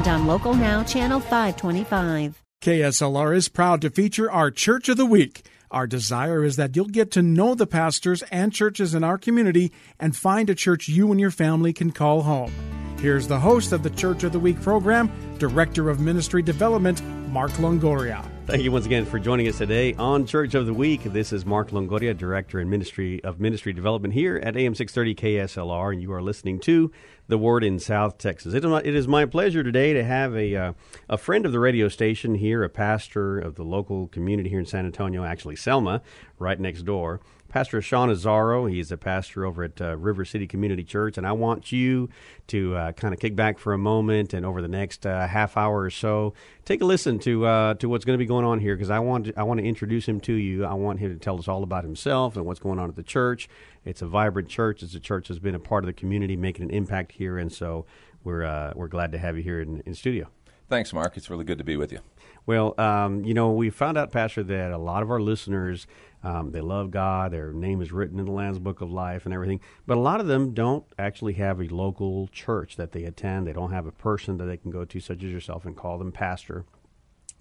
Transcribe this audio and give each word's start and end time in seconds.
and 0.00 0.08
on 0.08 0.26
Local 0.26 0.54
Now, 0.54 0.82
Channel 0.82 1.20
525. 1.20 2.42
KSLR 2.62 3.36
is 3.36 3.48
proud 3.48 3.82
to 3.82 3.90
feature 3.90 4.30
our 4.30 4.50
Church 4.50 4.88
of 4.88 4.96
the 4.96 5.04
Week. 5.04 5.42
Our 5.70 5.86
desire 5.86 6.42
is 6.42 6.56
that 6.56 6.74
you'll 6.74 6.86
get 6.86 7.10
to 7.12 7.22
know 7.22 7.54
the 7.54 7.66
pastors 7.66 8.22
and 8.30 8.52
churches 8.52 8.94
in 8.94 9.04
our 9.04 9.18
community 9.18 9.72
and 9.98 10.16
find 10.16 10.48
a 10.48 10.54
church 10.54 10.88
you 10.88 11.10
and 11.10 11.20
your 11.20 11.30
family 11.30 11.72
can 11.72 11.90
call 11.90 12.22
home. 12.22 12.52
Here's 12.98 13.28
the 13.28 13.40
host 13.40 13.72
of 13.72 13.82
the 13.82 13.90
Church 13.90 14.24
of 14.24 14.32
the 14.32 14.40
Week 14.40 14.60
program, 14.62 15.10
Director 15.38 15.90
of 15.90 16.00
Ministry 16.00 16.42
Development, 16.42 17.02
Mark 17.28 17.52
Longoria. 17.52 18.39
Thank 18.46 18.64
you 18.64 18.72
once 18.72 18.86
again 18.86 19.04
for 19.04 19.20
joining 19.20 19.46
us 19.46 19.58
today 19.58 19.94
on 19.94 20.26
Church 20.26 20.54
of 20.54 20.66
the 20.66 20.74
Week. 20.74 21.04
This 21.04 21.32
is 21.32 21.46
Mark 21.46 21.70
Longoria, 21.70 22.16
Director 22.16 22.58
and 22.58 22.68
Ministry 22.68 23.22
of 23.22 23.38
Ministry 23.38 23.72
Development 23.72 24.12
here 24.12 24.38
at 24.38 24.56
AM 24.56 24.74
630 24.74 25.14
KSLR, 25.14 25.92
and 25.92 26.02
you 26.02 26.12
are 26.12 26.20
listening 26.22 26.58
to 26.60 26.90
The 27.28 27.38
Word 27.38 27.62
in 27.62 27.78
South 27.78 28.18
Texas. 28.18 28.52
It 28.52 28.64
is 28.64 29.06
my, 29.06 29.24
pleasure 29.26 29.62
today 29.62 29.92
to 29.92 30.02
have 30.02 30.34
a, 30.34 30.56
uh, 30.56 30.72
a 31.08 31.16
friend 31.16 31.46
of 31.46 31.52
the 31.52 31.60
radio 31.60 31.88
station 31.88 32.34
here, 32.34 32.64
a 32.64 32.68
pastor 32.68 33.38
of 33.38 33.54
the 33.54 33.62
local 33.62 34.08
community 34.08 34.48
here 34.48 34.58
in 34.58 34.66
San 34.66 34.84
Antonio, 34.84 35.22
actually 35.22 35.54
Selma, 35.54 36.02
right 36.38 36.58
next 36.58 36.82
door. 36.82 37.20
Pastor 37.50 37.82
Sean 37.82 38.08
Azzaro. 38.08 38.70
He's 38.70 38.92
a 38.92 38.96
pastor 38.96 39.44
over 39.44 39.64
at 39.64 39.80
uh, 39.80 39.96
River 39.96 40.24
City 40.24 40.46
Community 40.46 40.84
Church, 40.84 41.18
and 41.18 41.26
I 41.26 41.32
want 41.32 41.72
you 41.72 42.08
to 42.46 42.76
uh, 42.76 42.92
kind 42.92 43.12
of 43.12 43.18
kick 43.18 43.34
back 43.34 43.58
for 43.58 43.72
a 43.72 43.78
moment 43.78 44.32
and 44.32 44.46
over 44.46 44.62
the 44.62 44.68
next 44.68 45.04
uh, 45.04 45.26
half 45.26 45.56
hour 45.56 45.80
or 45.80 45.90
so, 45.90 46.32
take 46.64 46.80
a 46.80 46.84
listen 46.84 47.18
to 47.18 47.44
uh, 47.46 47.74
to 47.74 47.88
what's 47.88 48.04
going 48.04 48.14
to 48.14 48.22
be 48.22 48.26
going 48.26 48.44
on 48.44 48.60
here 48.60 48.76
because 48.76 48.88
I 48.88 49.00
want 49.00 49.26
to, 49.26 49.34
I 49.36 49.42
want 49.42 49.58
to 49.58 49.66
introduce 49.66 50.06
him 50.06 50.20
to 50.20 50.32
you. 50.32 50.64
I 50.64 50.74
want 50.74 51.00
him 51.00 51.12
to 51.12 51.18
tell 51.18 51.40
us 51.40 51.48
all 51.48 51.64
about 51.64 51.82
himself 51.82 52.36
and 52.36 52.46
what's 52.46 52.60
going 52.60 52.78
on 52.78 52.88
at 52.88 52.94
the 52.94 53.02
church. 53.02 53.48
It's 53.84 54.00
a 54.00 54.06
vibrant 54.06 54.48
church. 54.48 54.84
It's 54.84 54.94
a 54.94 55.00
church 55.00 55.26
that's 55.26 55.40
been 55.40 55.56
a 55.56 55.60
part 55.60 55.82
of 55.82 55.86
the 55.86 55.92
community, 55.92 56.36
making 56.36 56.66
an 56.66 56.70
impact 56.70 57.12
here, 57.12 57.36
and 57.36 57.52
so 57.52 57.84
we're 58.22 58.44
uh, 58.44 58.74
we're 58.76 58.88
glad 58.88 59.10
to 59.10 59.18
have 59.18 59.36
you 59.36 59.42
here 59.42 59.60
in, 59.60 59.80
in 59.80 59.94
studio. 59.94 60.28
Thanks, 60.70 60.92
Mark. 60.92 61.16
It's 61.16 61.28
really 61.28 61.44
good 61.44 61.58
to 61.58 61.64
be 61.64 61.76
with 61.76 61.90
you. 61.90 61.98
Well, 62.46 62.80
um, 62.80 63.24
you 63.24 63.34
know, 63.34 63.50
we 63.50 63.70
found 63.70 63.98
out, 63.98 64.12
Pastor, 64.12 64.44
that 64.44 64.70
a 64.70 64.78
lot 64.78 65.02
of 65.02 65.10
our 65.10 65.20
listeners 65.20 65.88
um, 66.22 66.52
they 66.52 66.60
love 66.60 66.90
God. 66.90 67.32
Their 67.32 67.52
name 67.52 67.80
is 67.80 67.92
written 67.92 68.18
in 68.18 68.26
the 68.26 68.32
Lamb's 68.32 68.58
Book 68.58 68.80
of 68.80 68.90
Life 68.90 69.24
and 69.24 69.32
everything. 69.32 69.60
But 69.86 69.96
a 69.96 70.00
lot 70.00 70.20
of 70.20 70.26
them 70.26 70.52
don't 70.52 70.84
actually 70.98 71.34
have 71.34 71.60
a 71.60 71.68
local 71.68 72.28
church 72.28 72.76
that 72.76 72.92
they 72.92 73.04
attend. 73.04 73.46
They 73.46 73.52
don't 73.52 73.72
have 73.72 73.86
a 73.86 73.92
person 73.92 74.36
that 74.38 74.44
they 74.44 74.58
can 74.58 74.70
go 74.70 74.84
to, 74.84 75.00
such 75.00 75.24
as 75.24 75.30
yourself, 75.30 75.64
and 75.64 75.76
call 75.76 75.98
them 75.98 76.12
pastor. 76.12 76.64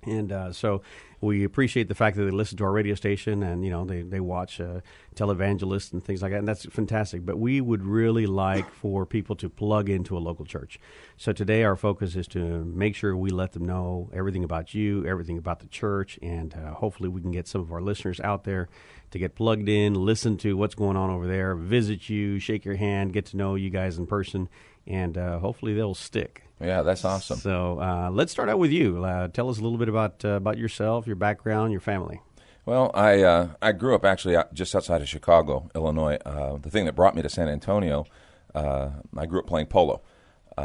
And 0.03 0.31
uh, 0.31 0.53
so 0.53 0.81
we 1.21 1.43
appreciate 1.43 1.89
the 1.89 1.95
fact 1.95 2.15
that 2.15 2.23
they 2.23 2.31
listen 2.31 2.57
to 2.57 2.63
our 2.63 2.71
radio 2.71 2.95
station 2.95 3.43
and, 3.43 3.65
you 3.65 3.69
know, 3.69 3.83
they, 3.83 4.01
they 4.01 4.19
watch 4.19 4.61
uh, 4.61 4.79
televangelists 5.15 5.91
and 5.91 6.03
things 6.03 6.21
like 6.21 6.31
that. 6.31 6.39
And 6.39 6.47
that's 6.47 6.65
fantastic. 6.65 7.25
But 7.25 7.37
we 7.37 7.59
would 7.59 7.83
really 7.83 8.25
like 8.25 8.71
for 8.71 9.05
people 9.05 9.35
to 9.37 9.49
plug 9.49 9.89
into 9.89 10.17
a 10.17 10.19
local 10.19 10.45
church. 10.45 10.79
So 11.17 11.33
today 11.33 11.63
our 11.63 11.75
focus 11.75 12.15
is 12.15 12.27
to 12.29 12.63
make 12.63 12.95
sure 12.95 13.15
we 13.15 13.29
let 13.29 13.51
them 13.51 13.65
know 13.65 14.09
everything 14.13 14.43
about 14.43 14.73
you, 14.73 15.05
everything 15.05 15.37
about 15.37 15.59
the 15.59 15.67
church. 15.67 16.17
And 16.21 16.53
uh, 16.53 16.73
hopefully 16.75 17.09
we 17.09 17.21
can 17.21 17.31
get 17.31 17.47
some 17.47 17.61
of 17.61 17.71
our 17.71 17.81
listeners 17.81 18.19
out 18.21 18.45
there 18.45 18.69
to 19.11 19.19
get 19.19 19.35
plugged 19.35 19.67
in, 19.67 19.93
listen 19.93 20.37
to 20.37 20.55
what's 20.55 20.75
going 20.75 20.95
on 20.95 21.09
over 21.09 21.27
there, 21.27 21.55
visit 21.55 22.09
you, 22.09 22.39
shake 22.39 22.63
your 22.63 22.75
hand, 22.75 23.11
get 23.11 23.25
to 23.27 23.37
know 23.37 23.55
you 23.55 23.69
guys 23.69 23.97
in 23.97 24.07
person. 24.07 24.47
And 24.87 25.17
uh, 25.17 25.39
hopefully 25.39 25.73
they'll 25.73 25.95
stick. 25.95 26.48
Yeah, 26.61 26.81
that's 26.81 27.05
awesome. 27.05 27.39
So 27.39 27.79
uh, 27.79 28.09
let's 28.11 28.31
start 28.31 28.49
out 28.49 28.59
with 28.59 28.71
you. 28.71 29.03
Uh, 29.03 29.29
tell 29.29 29.49
us 29.49 29.59
a 29.59 29.61
little 29.61 29.77
bit 29.77 29.89
about 29.89 30.23
uh, 30.25 30.29
about 30.29 30.57
yourself, 30.57 31.07
your 31.07 31.15
background, 31.15 31.71
your 31.71 31.81
family. 31.81 32.21
Well, 32.65 32.91
I 32.93 33.23
uh, 33.23 33.49
I 33.61 33.71
grew 33.71 33.95
up 33.95 34.05
actually 34.05 34.35
just 34.53 34.75
outside 34.75 35.01
of 35.01 35.09
Chicago, 35.09 35.69
Illinois. 35.73 36.17
Uh, 36.25 36.57
the 36.57 36.69
thing 36.69 36.85
that 36.85 36.93
brought 36.93 37.15
me 37.15 37.21
to 37.21 37.29
San 37.29 37.47
Antonio, 37.47 38.05
uh, 38.53 38.89
I 39.17 39.25
grew 39.25 39.39
up 39.39 39.47
playing 39.47 39.67
polo. 39.67 40.01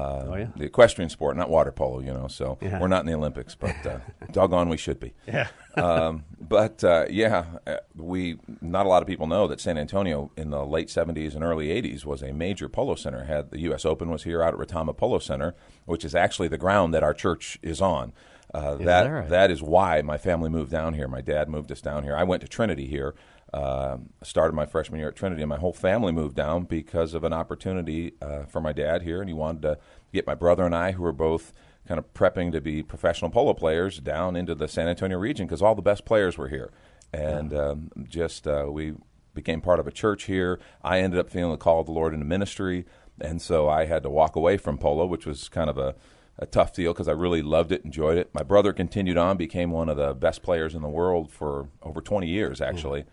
Oh 0.01 0.35
yeah, 0.37 0.49
the 0.57 0.65
equestrian 0.65 1.09
sport, 1.11 1.37
not 1.37 1.49
water 1.51 1.73
polo, 1.73 2.01
you 2.01 2.13
know. 2.13 2.29
So 2.29 2.59
Yeah. 2.61 2.81
we're 2.81 2.89
not 2.89 3.01
in 3.01 3.07
the 3.07 3.15
Olympics, 3.15 3.55
but 3.55 3.75
doggone, 4.33 4.69
we 4.69 4.77
should 4.77 5.01
be. 5.01 5.15
yeah. 5.27 5.49
um, 5.77 6.25
but 6.41 6.83
uh, 6.85 7.07
yeah, 7.11 7.45
uh, 7.67 7.77
we 7.95 8.39
not 8.61 8.87
a 8.87 8.89
lot 8.89 9.03
of 9.03 9.09
people 9.09 9.27
know 9.27 9.47
that 9.49 9.61
San 9.61 9.77
Antonio 9.79 10.31
in 10.37 10.51
the 10.51 10.65
late 10.65 10.89
'70s 10.89 11.35
and 11.35 11.43
early 11.43 11.69
'80s 11.69 12.05
was 12.05 12.23
a 12.23 12.33
major 12.33 12.69
polo 12.69 12.95
center. 12.95 13.25
Had 13.25 13.51
the 13.51 13.61
U.S. 13.61 13.85
Open 13.85 14.11
was 14.11 14.25
here 14.25 14.43
out 14.43 14.55
at 14.55 14.61
Retama 14.61 14.97
Polo 14.97 15.19
Center, 15.19 15.55
which 15.87 16.05
is 16.05 16.15
actually 16.15 16.49
the 16.49 16.59
ground 16.59 16.95
that 16.95 17.03
our 17.03 17.15
church 17.15 17.59
is 17.63 17.81
on. 17.81 18.13
Uh, 18.53 18.77
that 18.77 18.85
that 18.85 19.07
right? 19.09 19.29
that 19.31 19.51
is 19.51 19.63
why 19.63 20.01
my 20.03 20.17
family 20.17 20.49
moved 20.49 20.71
down 20.71 20.95
here. 20.95 21.09
My 21.09 21.21
dad 21.21 21.49
moved 21.49 21.73
us 21.73 21.81
down 21.81 22.05
here. 22.05 22.17
I 22.17 22.23
went 22.23 22.41
to 22.43 22.49
Trinity 22.49 22.87
here. 22.87 23.15
Uh, 23.55 23.99
started 24.25 24.53
my 24.53 24.67
freshman 24.67 24.99
year 24.99 25.11
at 25.11 25.15
Trinity, 25.15 25.41
and 25.41 25.49
my 25.49 25.59
whole 25.59 25.73
family 25.73 26.11
moved 26.11 26.35
down 26.35 26.65
because 26.65 27.15
of 27.15 27.23
an 27.23 27.33
opportunity 27.33 28.13
uh, 28.21 28.43
for 28.47 28.61
my 28.61 28.73
dad 28.73 29.03
here, 29.03 29.21
and 29.21 29.31
he 29.31 29.33
wanted 29.33 29.63
to 29.63 29.79
get 30.13 30.27
my 30.27 30.35
brother 30.35 30.65
and 30.65 30.75
I, 30.75 30.91
who 30.91 31.05
were 31.05 31.13
both 31.13 31.53
kind 31.87 31.97
of 31.97 32.13
prepping 32.15 32.51
to 32.51 32.61
be 32.61 32.83
professional 32.83 33.31
polo 33.31 33.55
players, 33.55 34.01
down 34.01 34.35
into 34.35 34.57
the 34.57 34.67
San 34.67 34.89
Antonio 34.89 35.17
region 35.19 35.47
because 35.47 35.63
all 35.63 35.77
the 35.77 35.83
best 35.83 36.05
players 36.05 36.37
were 36.37 36.49
here, 36.49 36.73
and 37.13 37.55
um, 37.55 37.91
just 38.09 38.49
uh, 38.49 38.67
we 38.69 38.95
became 39.35 39.61
part 39.61 39.79
of 39.79 39.87
a 39.87 39.93
church 39.93 40.25
here. 40.25 40.59
I 40.83 40.99
ended 40.99 41.21
up 41.21 41.31
feeling 41.31 41.53
the 41.53 41.57
call 41.57 41.79
of 41.79 41.87
the 41.87 41.93
Lord 41.93 42.13
into 42.13 42.27
ministry, 42.27 42.85
and 43.21 43.41
so 43.41 43.69
I 43.69 43.85
had 43.85 44.03
to 44.03 44.11
walk 44.11 44.35
away 44.35 44.57
from 44.57 44.79
polo, 44.79 45.07
which 45.07 45.27
was 45.27 45.49
kind 45.49 45.71
of 45.71 45.79
a 45.79 45.95
a 46.41 46.47
tough 46.47 46.73
deal 46.73 46.93
because 46.93 47.07
I 47.07 47.13
really 47.13 47.43
loved 47.43 47.71
it, 47.71 47.85
enjoyed 47.85 48.19
it. 48.19 48.35
My 48.35 48.43
brother 48.43 48.73
continued 48.73 49.17
on, 49.17 49.37
became 49.37 49.71
one 49.71 49.89
of 49.89 49.97
the 49.97 50.13
best 50.13 50.43
players 50.43 50.75
in 50.75 50.83
the 50.83 50.89
world 50.89 51.31
for 51.31 51.69
over 51.85 52.01
20 52.01 52.27
years, 52.27 52.61
actually. 52.61 53.05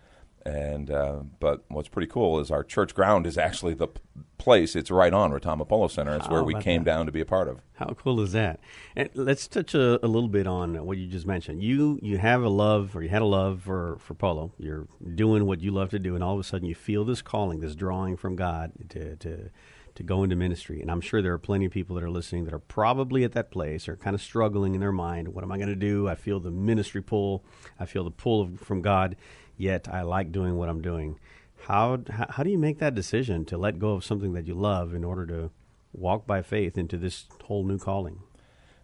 And 0.44 0.90
uh, 0.90 1.20
but 1.38 1.64
what's 1.68 1.88
pretty 1.88 2.08
cool 2.08 2.40
is 2.40 2.50
our 2.50 2.64
church 2.64 2.94
ground 2.94 3.26
is 3.28 3.38
actually 3.38 3.74
the 3.74 3.86
p- 3.86 4.00
place. 4.38 4.74
It's 4.74 4.90
right 4.90 5.12
on 5.12 5.30
Retama 5.30 5.68
Polo 5.68 5.86
Center. 5.86 6.16
It's 6.16 6.26
How 6.26 6.32
where 6.32 6.42
we 6.42 6.54
came 6.54 6.82
that? 6.82 6.90
down 6.90 7.06
to 7.06 7.12
be 7.12 7.20
a 7.20 7.24
part 7.24 7.46
of. 7.46 7.60
How 7.74 7.94
cool 7.96 8.20
is 8.20 8.32
that? 8.32 8.58
And 8.96 9.08
let's 9.14 9.46
touch 9.46 9.72
a, 9.74 10.04
a 10.04 10.08
little 10.08 10.28
bit 10.28 10.48
on 10.48 10.84
what 10.84 10.98
you 10.98 11.06
just 11.06 11.26
mentioned. 11.28 11.62
You 11.62 12.00
you 12.02 12.18
have 12.18 12.42
a 12.42 12.48
love, 12.48 12.96
or 12.96 13.02
you 13.02 13.08
had 13.08 13.22
a 13.22 13.26
love 13.26 13.62
for 13.62 13.98
for 14.00 14.14
polo. 14.14 14.52
You're 14.58 14.88
doing 15.14 15.46
what 15.46 15.60
you 15.60 15.70
love 15.70 15.90
to 15.90 16.00
do, 16.00 16.16
and 16.16 16.24
all 16.24 16.34
of 16.34 16.40
a 16.40 16.44
sudden 16.44 16.66
you 16.66 16.74
feel 16.74 17.04
this 17.04 17.22
calling, 17.22 17.60
this 17.60 17.76
drawing 17.76 18.16
from 18.16 18.34
God 18.34 18.72
to 18.90 19.14
to 19.16 19.50
to 19.94 20.02
go 20.02 20.22
into 20.24 20.34
ministry. 20.34 20.80
And 20.80 20.90
I'm 20.90 21.00
sure 21.00 21.22
there 21.22 21.34
are 21.34 21.38
plenty 21.38 21.66
of 21.66 21.72
people 21.72 21.94
that 21.96 22.04
are 22.04 22.10
listening 22.10 22.44
that 22.46 22.54
are 22.54 22.58
probably 22.58 23.24
at 23.24 23.32
that 23.32 23.50
place, 23.50 23.88
or 23.88 23.96
kind 23.96 24.14
of 24.14 24.22
struggling 24.22 24.74
in 24.74 24.80
their 24.80 24.92
mind. 24.92 25.28
What 25.28 25.44
am 25.44 25.52
I 25.52 25.56
going 25.56 25.68
to 25.68 25.76
do? 25.76 26.08
I 26.08 26.14
feel 26.14 26.40
the 26.40 26.50
ministry 26.50 27.02
pull. 27.02 27.44
I 27.78 27.86
feel 27.86 28.04
the 28.04 28.10
pull 28.10 28.40
of, 28.40 28.60
from 28.60 28.82
God. 28.82 29.16
Yet 29.62 29.86
I 29.88 30.02
like 30.02 30.32
doing 30.32 30.56
what 30.56 30.68
I'm 30.68 30.82
doing. 30.82 31.20
How, 31.66 32.00
how 32.30 32.42
do 32.42 32.50
you 32.50 32.58
make 32.58 32.80
that 32.80 32.96
decision 32.96 33.44
to 33.44 33.56
let 33.56 33.78
go 33.78 33.92
of 33.92 34.04
something 34.04 34.32
that 34.32 34.44
you 34.44 34.54
love 34.54 34.92
in 34.92 35.04
order 35.04 35.24
to 35.26 35.50
walk 35.92 36.26
by 36.26 36.42
faith 36.42 36.76
into 36.76 36.96
this 36.96 37.26
whole 37.44 37.62
new 37.62 37.78
calling? 37.78 38.24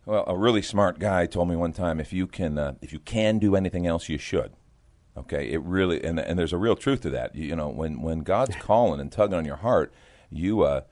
Well, 0.07 0.23
a 0.29 0.39
really 0.39 0.63
smart 0.63 1.01
guy 1.01 1.27
told 1.27 1.49
me 1.49 1.57
one 1.57 1.73
time 1.73 1.99
if 1.99 2.13
you 2.13 2.29
can 2.29 2.59
uh, 2.59 2.75
if 2.81 2.93
you 2.93 3.01
can 3.01 3.41
do 3.41 3.57
anything 3.57 3.89
else, 3.89 4.09
you 4.09 4.19
should. 4.19 4.53
Okay, 5.17 5.51
it 5.51 5.61
really 5.63 6.03
and 6.05 6.21
and 6.21 6.39
there's 6.39 6.53
a 6.53 6.57
real 6.57 6.77
truth 6.77 7.01
to 7.01 7.11
that. 7.11 7.35
You, 7.35 7.47
you 7.49 7.57
know, 7.57 7.69
when 7.71 8.01
when 8.01 8.21
God's 8.21 8.55
calling 8.55 9.01
and 9.01 9.11
tugging 9.11 9.37
on 9.37 9.45
your 9.45 9.57
heart, 9.57 9.93
you 10.31 10.63
uh, 10.63 10.83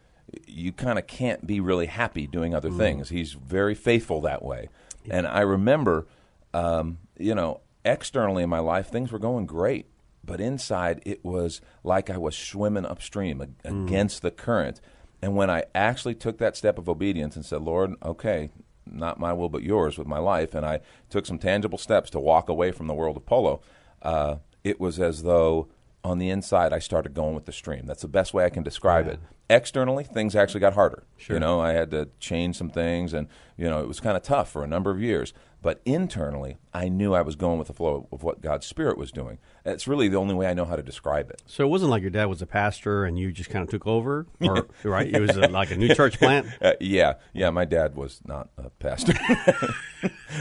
you 0.48 0.72
kind 0.72 0.98
of 0.98 1.06
can't 1.06 1.46
be 1.46 1.60
really 1.60 1.86
happy 1.86 2.26
doing 2.26 2.56
other 2.56 2.72
things. 2.72 3.10
He's 3.10 3.34
very 3.34 3.76
faithful 3.76 4.20
that 4.22 4.42
way. 4.42 4.68
And 5.08 5.28
I 5.28 5.42
remember, 5.42 6.08
um, 6.52 6.98
you 7.16 7.36
know, 7.36 7.60
externally 7.86 8.42
in 8.42 8.50
my 8.50 8.58
life, 8.58 8.88
things 8.88 9.12
were 9.12 9.18
going 9.18 9.46
great, 9.46 9.86
but 10.24 10.40
inside 10.40 11.02
it 11.06 11.24
was 11.24 11.60
like 11.84 12.10
I 12.10 12.18
was 12.18 12.36
swimming 12.36 12.84
upstream 12.84 13.40
ag- 13.40 13.54
against 13.64 14.22
the 14.22 14.30
current. 14.30 14.80
And 15.22 15.34
when 15.34 15.48
I 15.48 15.64
actually 15.74 16.14
took 16.14 16.38
that 16.38 16.56
step 16.56 16.78
of 16.78 16.88
obedience 16.88 17.36
and 17.36 17.44
said, 17.44 17.62
Lord, 17.62 17.94
okay, 18.04 18.50
not 18.84 19.18
my 19.18 19.32
will 19.32 19.48
but 19.48 19.62
yours 19.62 19.96
with 19.96 20.06
my 20.06 20.18
life, 20.18 20.54
and 20.54 20.66
I 20.66 20.80
took 21.08 21.26
some 21.26 21.38
tangible 21.38 21.78
steps 21.78 22.10
to 22.10 22.20
walk 22.20 22.48
away 22.48 22.72
from 22.72 22.86
the 22.86 22.94
world 22.94 23.16
of 23.16 23.24
polo, 23.26 23.60
uh, 24.02 24.36
it 24.62 24.78
was 24.80 25.00
as 25.00 25.22
though 25.22 25.68
on 26.04 26.18
the 26.18 26.30
inside 26.30 26.72
I 26.72 26.78
started 26.78 27.14
going 27.14 27.34
with 27.34 27.46
the 27.46 27.52
stream. 27.52 27.86
That's 27.86 28.02
the 28.02 28.08
best 28.08 28.32
way 28.32 28.44
I 28.44 28.50
can 28.50 28.62
describe 28.62 29.06
it. 29.08 29.20
Externally, 29.48 30.04
things 30.04 30.36
actually 30.36 30.60
got 30.60 30.74
harder. 30.74 31.04
You 31.34 31.40
know, 31.40 31.60
I 31.60 31.72
had 31.72 31.90
to 31.92 32.08
change 32.20 32.56
some 32.56 32.70
things, 32.70 33.12
and 33.12 33.28
you 33.56 33.68
know, 33.68 33.80
it 33.80 33.88
was 33.88 34.00
kind 34.00 34.16
of 34.16 34.22
tough 34.22 34.50
for 34.50 34.62
a 34.62 34.66
number 34.68 34.90
of 34.90 35.00
years. 35.00 35.32
But 35.66 35.80
internally, 35.84 36.58
I 36.72 36.88
knew 36.88 37.12
I 37.12 37.22
was 37.22 37.34
going 37.34 37.58
with 37.58 37.66
the 37.66 37.74
flow 37.74 38.06
of 38.12 38.22
what 38.22 38.40
God's 38.40 38.66
Spirit 38.66 38.96
was 38.96 39.10
doing. 39.10 39.38
It's 39.64 39.88
really 39.88 40.06
the 40.06 40.16
only 40.16 40.32
way 40.32 40.46
I 40.46 40.54
know 40.54 40.64
how 40.64 40.76
to 40.76 40.82
describe 40.82 41.28
it. 41.28 41.42
So 41.44 41.64
it 41.64 41.66
wasn't 41.66 41.90
like 41.90 42.02
your 42.02 42.10
dad 42.12 42.26
was 42.26 42.40
a 42.40 42.46
pastor 42.46 43.04
and 43.04 43.18
you 43.18 43.32
just 43.32 43.50
kind 43.50 43.64
of 43.64 43.68
took 43.68 43.84
over, 43.84 44.28
or 44.40 44.68
right? 44.84 45.12
It 45.12 45.20
was 45.20 45.36
a, 45.36 45.48
like 45.48 45.72
a 45.72 45.76
new 45.76 45.92
church 45.92 46.18
plant. 46.20 46.46
Uh, 46.62 46.74
yeah, 46.80 47.14
yeah. 47.32 47.50
My 47.50 47.64
dad 47.64 47.96
was 47.96 48.20
not 48.24 48.48
a 48.56 48.70
pastor. 48.70 49.14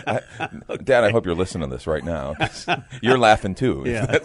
I, 0.06 0.22
dad, 0.84 1.04
I 1.04 1.10
hope 1.10 1.26
you're 1.26 1.34
listening 1.34 1.72
to 1.72 1.76
this 1.76 1.88
right 1.88 2.04
now. 2.04 2.36
You're 3.02 3.18
laughing 3.18 3.56
too. 3.56 3.82
Yeah. 3.84 4.20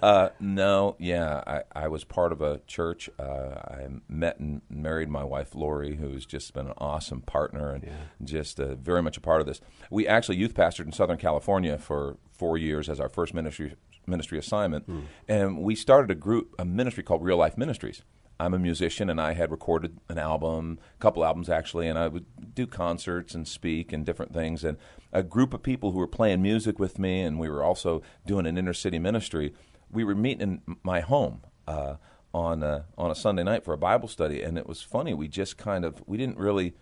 Uh, 0.00 0.30
no, 0.40 0.96
yeah, 0.98 1.42
I, 1.46 1.62
I 1.84 1.88
was 1.88 2.04
part 2.04 2.32
of 2.32 2.40
a 2.40 2.60
church. 2.66 3.10
Uh, 3.18 3.22
I 3.24 3.86
met 4.08 4.38
and 4.40 4.62
married 4.70 5.08
my 5.08 5.24
wife 5.24 5.54
Lori, 5.54 5.96
who's 5.96 6.24
just 6.24 6.54
been 6.54 6.66
an 6.66 6.74
awesome 6.78 7.20
partner 7.20 7.72
and 7.72 7.84
Yeah. 7.84 7.90
just 8.24 8.58
uh, 8.60 8.74
very 8.76 9.02
much 9.02 9.16
a 9.16 9.20
part 9.20 9.40
of 9.40 9.46
this. 9.46 9.60
We 9.90 10.06
actually 10.06 10.36
youth 10.36 10.54
pastored 10.54 10.86
in 10.86 10.92
Southern 10.92 11.18
California 11.18 11.76
for 11.78 12.16
four 12.30 12.56
years 12.56 12.88
as 12.88 13.00
our 13.00 13.08
first 13.08 13.34
ministry 13.34 13.74
ministry 14.06 14.36
assignment, 14.38 14.84
and 15.28 15.58
we 15.58 15.76
started 15.76 16.10
a 16.10 16.14
group, 16.16 16.54
a 16.58 16.64
ministry 16.64 17.04
called 17.04 17.22
Real 17.22 17.36
Life 17.36 17.56
Ministries. 17.56 18.02
I'm 18.40 18.52
a 18.54 18.58
musician, 18.58 19.08
and 19.08 19.20
I 19.20 19.34
had 19.34 19.52
recorded 19.52 19.98
an 20.08 20.18
album, 20.18 20.80
a 20.98 21.00
couple 21.00 21.24
albums 21.24 21.48
actually, 21.48 21.86
and 21.86 21.96
I 21.96 22.08
would 22.08 22.24
do 22.56 22.66
concerts 22.66 23.32
and 23.36 23.46
speak 23.46 23.92
and 23.92 24.04
different 24.04 24.32
things. 24.34 24.64
And 24.64 24.76
a 25.12 25.22
group 25.22 25.54
of 25.54 25.62
people 25.62 25.92
who 25.92 25.98
were 25.98 26.08
playing 26.08 26.42
music 26.42 26.80
with 26.80 26.98
me, 26.98 27.20
and 27.22 27.38
we 27.38 27.48
were 27.48 27.62
also 27.62 28.02
doing 28.26 28.44
an 28.46 28.58
inner 28.58 28.72
city 28.72 28.98
ministry. 28.98 29.54
We 29.92 30.04
were 30.04 30.14
meeting 30.14 30.62
in 30.66 30.76
my 30.82 31.00
home 31.00 31.42
uh, 31.68 31.96
on 32.34 32.62
a, 32.62 32.86
on 32.96 33.10
a 33.10 33.14
Sunday 33.14 33.42
night 33.42 33.64
for 33.64 33.74
a 33.74 33.78
Bible 33.78 34.08
study, 34.08 34.42
and 34.42 34.56
it 34.58 34.66
was 34.66 34.82
funny. 34.82 35.14
We 35.14 35.28
just 35.28 35.58
kind 35.58 35.84
of 35.84 36.02
we 36.06 36.16
didn't 36.16 36.38
really. 36.38 36.74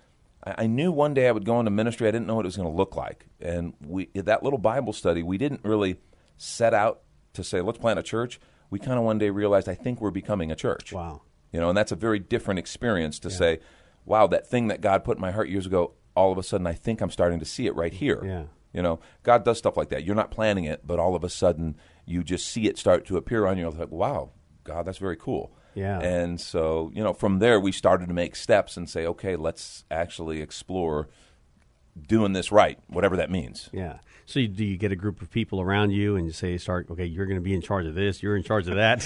I 0.44 0.64
I 0.64 0.66
knew 0.66 0.90
one 0.92 1.12
day 1.12 1.28
I 1.28 1.32
would 1.32 1.44
go 1.44 1.58
into 1.58 1.70
ministry. 1.70 2.08
I 2.08 2.10
didn't 2.10 2.26
know 2.26 2.36
what 2.36 2.46
it 2.46 2.48
was 2.48 2.56
going 2.56 2.70
to 2.70 2.76
look 2.76 2.96
like, 2.96 3.26
and 3.40 3.74
we 3.84 4.08
that 4.14 4.42
little 4.42 4.58
Bible 4.58 4.92
study. 4.92 5.22
We 5.22 5.38
didn't 5.38 5.60
really 5.64 5.96
set 6.36 6.72
out 6.72 7.02
to 7.34 7.44
say 7.44 7.60
let's 7.60 7.78
plant 7.78 7.98
a 7.98 8.02
church. 8.02 8.40
We 8.70 8.78
kind 8.78 8.98
of 8.98 9.04
one 9.04 9.18
day 9.18 9.30
realized 9.30 9.68
I 9.68 9.74
think 9.74 10.00
we're 10.00 10.10
becoming 10.10 10.50
a 10.50 10.56
church. 10.56 10.92
Wow. 10.92 11.22
You 11.52 11.60
know, 11.60 11.68
and 11.68 11.76
that's 11.76 11.92
a 11.92 11.96
very 11.96 12.20
different 12.20 12.60
experience 12.60 13.18
to 13.20 13.30
say, 13.30 13.58
wow, 14.04 14.28
that 14.28 14.46
thing 14.46 14.68
that 14.68 14.80
God 14.80 15.02
put 15.02 15.16
in 15.16 15.20
my 15.20 15.32
heart 15.32 15.48
years 15.48 15.66
ago, 15.66 15.94
all 16.14 16.30
of 16.30 16.38
a 16.38 16.42
sudden 16.44 16.66
I 16.66 16.74
think 16.74 17.00
I'm 17.00 17.10
starting 17.10 17.40
to 17.40 17.44
see 17.44 17.66
it 17.66 17.74
right 17.74 17.92
here. 17.92 18.24
Yeah. 18.24 18.42
You 18.72 18.82
know, 18.82 19.00
God 19.22 19.44
does 19.44 19.58
stuff 19.58 19.76
like 19.76 19.88
that. 19.88 20.04
You're 20.04 20.14
not 20.14 20.30
planning 20.30 20.64
it, 20.64 20.86
but 20.86 20.98
all 20.98 21.14
of 21.14 21.24
a 21.24 21.28
sudden 21.28 21.76
you 22.06 22.22
just 22.22 22.46
see 22.46 22.66
it 22.66 22.78
start 22.78 23.04
to 23.06 23.16
appear 23.16 23.46
on 23.46 23.56
you. 23.56 23.64
You're 23.64 23.72
like, 23.72 23.90
wow, 23.90 24.30
God, 24.64 24.86
that's 24.86 24.98
very 24.98 25.16
cool. 25.16 25.52
Yeah. 25.74 25.98
And 26.00 26.40
so, 26.40 26.90
you 26.94 27.02
know, 27.02 27.12
from 27.12 27.38
there 27.38 27.60
we 27.60 27.72
started 27.72 28.08
to 28.08 28.14
make 28.14 28.36
steps 28.36 28.76
and 28.76 28.88
say, 28.88 29.06
okay, 29.06 29.36
let's 29.36 29.84
actually 29.90 30.40
explore 30.40 31.08
doing 32.06 32.32
this 32.32 32.52
right, 32.52 32.78
whatever 32.88 33.16
that 33.16 33.30
means. 33.30 33.68
Yeah. 33.72 33.98
So 34.26 34.38
you, 34.38 34.48
do 34.48 34.64
you 34.64 34.76
get 34.76 34.92
a 34.92 34.96
group 34.96 35.22
of 35.22 35.30
people 35.30 35.60
around 35.60 35.90
you 35.90 36.14
and 36.14 36.24
you 36.24 36.32
say, 36.32 36.56
start, 36.56 36.86
okay, 36.90 37.04
you're 37.04 37.26
going 37.26 37.38
to 37.38 37.42
be 37.42 37.52
in 37.52 37.60
charge 37.60 37.86
of 37.86 37.94
this, 37.94 38.22
you're 38.22 38.36
in 38.36 38.44
charge 38.44 38.68
of 38.68 38.74
that. 38.76 39.02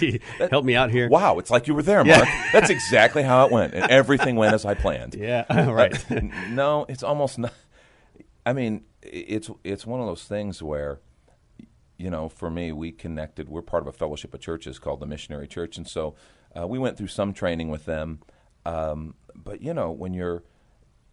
Help 0.50 0.64
me 0.64 0.76
out 0.76 0.90
here. 0.90 1.08
Wow, 1.08 1.38
it's 1.38 1.50
like 1.50 1.66
you 1.66 1.75
were 1.75 1.82
there, 1.82 2.05
Mark. 2.05 2.28
That's 2.52 2.70
exactly 2.70 3.22
how 3.22 3.46
it 3.46 3.52
went. 3.52 3.75
And 3.75 3.90
everything 3.90 4.37
went 4.37 4.55
as 4.55 4.64
I 4.64 4.75
planned. 4.75 5.14
Yeah. 5.25 5.70
right. 5.70 5.94
no, 6.50 6.84
it's 6.87 7.02
almost 7.02 7.38
not. 7.38 7.55
I 8.46 8.52
mean, 8.52 8.85
it's 9.02 9.50
it's 9.62 9.87
one 9.87 10.00
of 10.00 10.06
those 10.06 10.25
things 10.25 10.62
where, 10.62 11.00
you 11.96 12.11
know, 12.11 12.29
for 12.29 12.50
me, 12.50 12.73
we 12.73 12.93
connected. 12.93 13.49
We're 13.49 13.62
part 13.62 13.82
of 13.82 13.87
a 13.88 13.93
fellowship 13.93 14.35
of 14.35 14.41
churches 14.41 14.79
called 14.79 15.00
the 15.00 15.06
Missionary 15.06 15.49
Church, 15.49 15.76
and 15.76 15.87
so 15.87 16.14
uh, 16.58 16.67
we 16.67 16.79
went 16.79 16.96
through 16.96 17.08
some 17.08 17.32
training 17.32 17.69
with 17.69 17.85
them. 17.85 18.20
Um, 18.67 19.14
but 19.35 19.62
you 19.62 19.75
know, 19.75 19.91
when 19.91 20.14
you're 20.14 20.43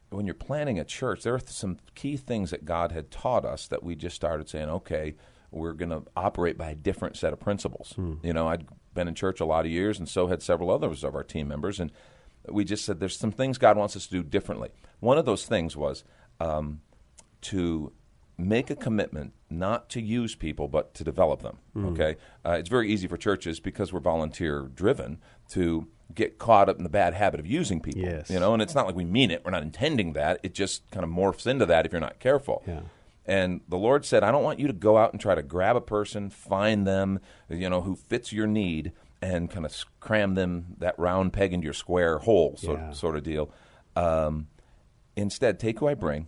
when 0.09 0.25
you're 0.25 0.35
planning 0.35 0.77
a 0.77 0.83
church, 0.83 1.23
there 1.23 1.33
are 1.33 1.39
some 1.39 1.77
key 1.95 2.17
things 2.17 2.51
that 2.51 2.65
God 2.65 2.91
had 2.91 3.11
taught 3.11 3.45
us 3.45 3.67
that 3.67 3.81
we 3.81 3.95
just 3.95 4.15
started 4.15 4.49
saying, 4.49 4.69
okay, 4.69 5.15
we're 5.51 5.73
going 5.73 5.89
to 5.89 6.03
operate 6.15 6.57
by 6.57 6.71
a 6.71 6.75
different 6.75 7.15
set 7.17 7.31
of 7.33 7.39
principles. 7.39 7.93
You 8.21 8.33
know, 8.33 8.47
I'd 8.47 8.67
been 8.93 9.07
in 9.07 9.15
church 9.15 9.39
a 9.39 9.45
lot 9.45 9.65
of 9.65 9.71
years, 9.71 9.99
and 9.99 10.09
so 10.09 10.27
had 10.27 10.41
several 10.41 10.69
others 10.69 11.03
of 11.05 11.15
our 11.15 11.23
team 11.23 11.47
members, 11.47 11.79
and 11.79 11.91
we 12.49 12.65
just 12.65 12.83
said 12.83 12.99
there's 12.99 13.17
some 13.17 13.31
things 13.31 13.57
God 13.57 13.77
wants 13.77 13.95
us 13.95 14.07
to 14.07 14.11
do 14.11 14.23
differently. 14.23 14.69
One 14.99 15.17
of 15.17 15.25
those 15.25 15.45
things 15.45 15.77
was 15.77 16.03
um, 16.41 16.81
to 17.41 17.91
make 18.37 18.69
a 18.69 18.75
commitment 18.75 19.33
not 19.49 19.89
to 19.89 20.01
use 20.01 20.33
people 20.35 20.67
but 20.67 20.93
to 20.95 21.03
develop 21.03 21.41
them. 21.41 21.57
Okay, 21.77 22.15
uh, 22.45 22.51
it's 22.51 22.69
very 22.69 22.91
easy 22.91 23.07
for 23.07 23.17
churches 23.17 23.59
because 23.59 23.91
we're 23.93 23.99
volunteer 23.99 24.69
driven 24.73 25.19
to 25.49 25.87
get 26.13 26.37
caught 26.39 26.67
up 26.67 26.77
in 26.77 26.83
the 26.83 26.89
bad 26.89 27.13
habit 27.13 27.39
of 27.39 27.45
using 27.45 27.79
people. 27.79 28.01
Yes. 28.01 28.29
You 28.29 28.39
know, 28.39 28.53
and 28.53 28.61
it's 28.61 28.75
not 28.75 28.85
like 28.85 28.95
we 28.95 29.05
mean 29.05 29.31
it. 29.31 29.43
We're 29.45 29.51
not 29.51 29.63
intending 29.63 30.13
that. 30.13 30.39
It 30.43 30.53
just 30.53 30.89
kind 30.91 31.03
of 31.03 31.09
morphs 31.09 31.47
into 31.47 31.65
that 31.67 31.85
if 31.85 31.91
you're 31.91 32.01
not 32.01 32.19
careful. 32.19 32.63
Yeah. 32.67 32.81
And 33.25 33.61
the 33.69 33.77
Lord 33.77 34.03
said, 34.03 34.23
I 34.23 34.31
don't 34.31 34.43
want 34.43 34.59
you 34.59 34.67
to 34.67 34.73
go 34.73 34.97
out 34.97 35.13
and 35.13 35.21
try 35.21 35.35
to 35.35 35.43
grab 35.43 35.75
a 35.75 35.81
person, 35.81 36.29
find 36.29 36.85
them, 36.87 37.19
you 37.47 37.69
know, 37.69 37.81
who 37.81 37.95
fits 37.95 38.33
your 38.33 38.47
need, 38.47 38.91
and 39.21 39.49
kind 39.49 39.65
of 39.65 39.73
cram 39.99 40.33
them 40.33 40.75
that 40.79 40.97
round 40.99 41.31
peg 41.31 41.53
into 41.53 41.63
your 41.65 41.73
square 41.73 42.17
hole, 42.17 42.57
sort, 42.57 42.79
Yeah. 42.79 42.91
sort 42.91 43.15
of 43.15 43.23
deal. 43.23 43.49
Um, 43.95 44.47
instead, 45.15 45.59
take 45.59 45.79
who 45.79 45.87
I 45.87 45.93
bring, 45.93 46.27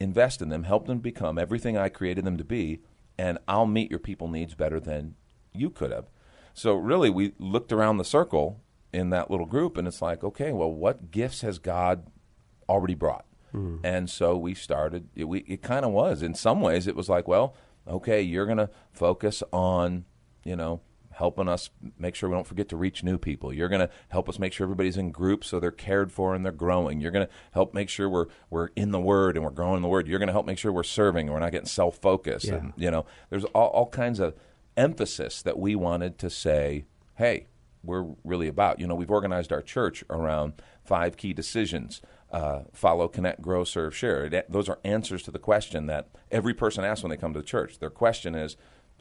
invest 0.00 0.42
in 0.42 0.48
them, 0.48 0.64
help 0.64 0.86
them 0.86 0.98
become 0.98 1.38
everything 1.38 1.76
I 1.76 1.88
created 1.88 2.24
them 2.24 2.36
to 2.36 2.44
be, 2.44 2.80
and 3.18 3.38
I'll 3.48 3.66
meet 3.66 3.90
your 3.90 3.98
people 3.98 4.28
needs 4.28 4.54
better 4.54 4.78
than 4.80 5.14
you 5.52 5.70
could 5.70 5.90
have. 5.90 6.06
So 6.54 6.74
really, 6.74 7.10
we 7.10 7.32
looked 7.38 7.72
around 7.72 7.98
the 7.98 8.04
circle 8.04 8.60
in 8.92 9.10
that 9.10 9.30
little 9.30 9.46
group, 9.46 9.76
and 9.76 9.86
it's 9.86 10.02
like, 10.02 10.24
okay, 10.24 10.52
well, 10.52 10.72
what 10.72 11.10
gifts 11.10 11.42
has 11.42 11.58
God 11.58 12.10
already 12.68 12.94
brought? 12.94 13.24
Hmm. 13.52 13.76
And 13.82 14.10
so 14.10 14.36
we 14.36 14.54
started. 14.54 15.08
It, 15.14 15.24
we, 15.24 15.40
it 15.40 15.62
kind 15.62 15.84
of 15.84 15.92
was 15.92 16.22
in 16.22 16.34
some 16.34 16.60
ways. 16.60 16.86
It 16.86 16.96
was 16.96 17.08
like, 17.08 17.26
well, 17.26 17.54
okay, 17.86 18.20
you're 18.20 18.46
going 18.46 18.58
to 18.58 18.70
focus 18.92 19.42
on, 19.52 20.04
you 20.44 20.56
know, 20.56 20.80
helping 21.18 21.48
us 21.48 21.70
make 21.98 22.14
sure 22.14 22.28
we 22.30 22.36
don't 22.36 22.46
forget 22.46 22.68
to 22.68 22.76
reach 22.76 23.02
new 23.02 23.18
people. 23.18 23.52
You're 23.52 23.68
going 23.68 23.80
to 23.80 23.90
help 24.08 24.28
us 24.28 24.38
make 24.38 24.52
sure 24.52 24.64
everybody's 24.64 24.96
in 24.96 25.10
groups 25.10 25.48
so 25.48 25.58
they're 25.58 25.72
cared 25.72 26.12
for 26.12 26.32
and 26.32 26.44
they're 26.44 26.52
growing. 26.52 27.00
You're 27.00 27.10
going 27.10 27.26
to 27.26 27.32
help 27.50 27.74
make 27.74 27.88
sure 27.88 28.08
we're 28.08 28.26
we're 28.50 28.68
in 28.76 28.92
the 28.92 29.00
Word 29.00 29.36
and 29.36 29.44
we're 29.44 29.50
growing 29.50 29.76
in 29.76 29.82
the 29.82 29.88
Word. 29.88 30.06
You're 30.06 30.20
going 30.20 30.28
to 30.28 30.32
help 30.32 30.46
make 30.46 30.58
sure 30.58 30.70
we're 30.70 30.84
serving 30.84 31.26
and 31.26 31.34
we're 31.34 31.40
not 31.40 31.50
getting 31.50 31.66
self 31.66 31.98
focused. 31.98 32.46
Yeah. 32.46 32.54
And 32.54 32.72
you 32.76 32.90
know, 32.90 33.04
there's 33.30 33.44
all, 33.46 33.66
all 33.68 33.88
kinds 33.88 34.20
of 34.20 34.34
emphasis 34.76 35.42
that 35.42 35.58
we 35.58 35.74
wanted 35.74 36.18
to 36.18 36.30
say, 36.30 36.84
hey, 37.16 37.48
we're 37.82 38.06
really 38.22 38.46
about. 38.46 38.78
You 38.78 38.86
know, 38.86 38.94
we've 38.94 39.10
organized 39.10 39.52
our 39.52 39.62
church 39.62 40.04
around 40.08 40.52
five 40.84 41.16
key 41.16 41.32
decisions. 41.32 42.00
Uh, 42.30 42.60
follow, 42.72 43.08
connect, 43.08 43.40
grow, 43.40 43.64
serve, 43.64 43.96
share. 43.96 44.26
It, 44.26 44.52
those 44.52 44.68
are 44.68 44.78
answers 44.84 45.22
to 45.24 45.32
the 45.32 45.38
question 45.38 45.86
that 45.86 46.08
every 46.30 46.54
person 46.54 46.84
asks 46.84 47.02
when 47.02 47.10
they 47.10 47.16
come 47.16 47.32
to 47.32 47.40
the 47.40 47.46
church. 47.46 47.78
Their 47.78 47.90
question 47.90 48.34
is, 48.34 48.56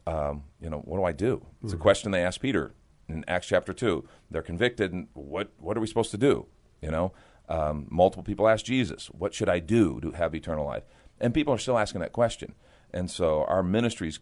um, 0.07 0.43
you 0.61 0.69
know, 0.69 0.79
what 0.79 0.97
do 0.97 1.03
I 1.03 1.11
do? 1.11 1.45
It's 1.61 1.73
a 1.73 1.77
question 1.77 2.11
they 2.11 2.23
asked 2.23 2.41
Peter 2.41 2.73
in 3.09 3.25
Acts 3.27 3.47
chapter 3.47 3.73
two. 3.73 4.07
They're 4.31 4.41
convicted, 4.41 4.93
and 4.93 5.07
what 5.13 5.51
what 5.59 5.77
are 5.77 5.81
we 5.81 5.87
supposed 5.87 6.11
to 6.11 6.17
do? 6.17 6.47
You 6.81 6.91
know, 6.91 7.11
um, 7.49 7.87
multiple 7.89 8.23
people 8.23 8.47
ask 8.47 8.63
Jesus, 8.63 9.07
"What 9.07 9.33
should 9.33 9.49
I 9.49 9.59
do 9.59 9.99
to 9.99 10.11
have 10.11 10.33
eternal 10.33 10.65
life?" 10.65 10.83
And 11.19 11.33
people 11.33 11.53
are 11.53 11.57
still 11.57 11.77
asking 11.77 12.01
that 12.01 12.13
question. 12.13 12.53
And 12.93 13.11
so 13.11 13.43
our 13.49 13.61
ministries 13.61 14.19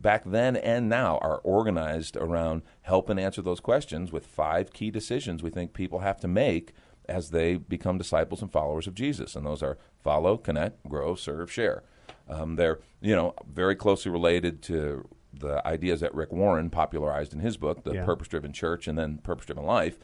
back 0.00 0.24
then 0.24 0.56
and 0.56 0.88
now 0.88 1.18
are 1.18 1.38
organized 1.38 2.16
around 2.16 2.62
helping 2.82 3.18
answer 3.18 3.42
those 3.42 3.60
questions 3.60 4.10
with 4.10 4.26
five 4.26 4.72
key 4.72 4.90
decisions 4.90 5.42
we 5.42 5.50
think 5.50 5.74
people 5.74 6.00
have 6.00 6.18
to 6.20 6.28
make 6.28 6.72
as 7.08 7.30
they 7.30 7.56
become 7.56 7.98
disciples 7.98 8.42
and 8.42 8.50
followers 8.50 8.86
of 8.88 8.94
Jesus. 8.94 9.36
And 9.36 9.46
those 9.46 9.62
are 9.62 9.78
follow, 10.02 10.36
connect, 10.36 10.88
grow, 10.88 11.14
serve, 11.14 11.52
share. 11.52 11.84
Um, 12.28 12.56
they're 12.56 12.80
you 13.00 13.14
know 13.14 13.34
very 13.46 13.76
closely 13.76 14.10
related 14.10 14.60
to 14.62 15.08
the 15.40 15.66
ideas 15.66 16.00
that 16.00 16.14
Rick 16.14 16.32
Warren 16.32 16.70
popularized 16.70 17.32
in 17.32 17.40
his 17.40 17.56
book, 17.56 17.82
The 17.84 17.94
Yeah. 17.94 18.04
Purpose-Driven 18.04 18.52
Church, 18.52 18.86
and 18.88 18.96
then 18.98 19.18
Purpose-Driven 19.18 19.64
Life. 19.64 19.98